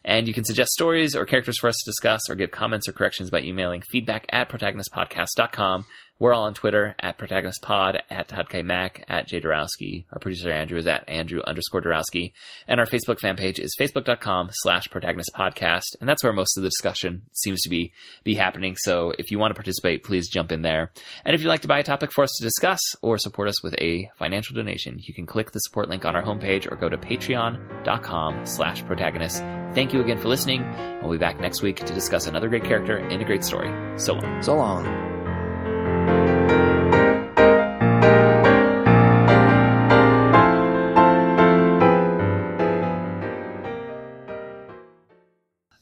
[0.05, 2.93] And you can suggest stories or characters for us to discuss or give comments or
[2.93, 5.85] corrections by emailing feedback at protagonistpodcast.com.
[6.21, 8.61] We're all on Twitter at protagonistpod, at Todd K.
[8.61, 10.05] Mack, at Jay Dorowski.
[10.13, 12.33] Our producer Andrew is at Andrew underscore Dorowski.
[12.69, 15.97] And our Facebook fan page is facebook.com slash protagonist podcast.
[15.99, 18.77] And that's where most of the discussion seems to be, be happening.
[18.77, 20.93] So if you want to participate, please jump in there.
[21.25, 23.63] And if you'd like to buy a topic for us to discuss or support us
[23.63, 26.91] with a financial donation, you can click the support link on our homepage or go
[26.91, 29.39] to patreon.com slash protagonist.
[29.75, 30.71] Thank you again for listening.
[31.01, 33.71] We'll be back next week to discuss another great character and a great story.
[33.99, 34.43] So long.
[34.43, 35.20] So long.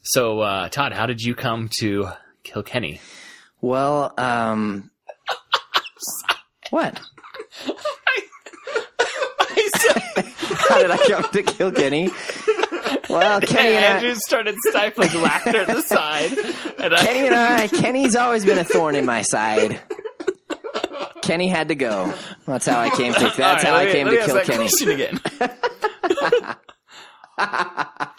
[0.02, 2.08] So, uh, Todd, how did you come to
[2.42, 3.00] Kilkenny?
[3.60, 4.90] Well, um,
[6.70, 7.00] what?
[10.68, 12.10] How did I come to Kilkenny?
[13.08, 16.32] Well, Kenny and I, Andrew started stifling laughter at the side,
[16.78, 19.80] and I, Kenny and I, Kenny's always been a thorn in my side.
[21.22, 22.12] Kenny had to go.
[22.46, 23.20] That's how I came to.
[23.20, 24.94] That's All right, how let I came let me to ask that Kilkenny.
[26.48, 28.04] again.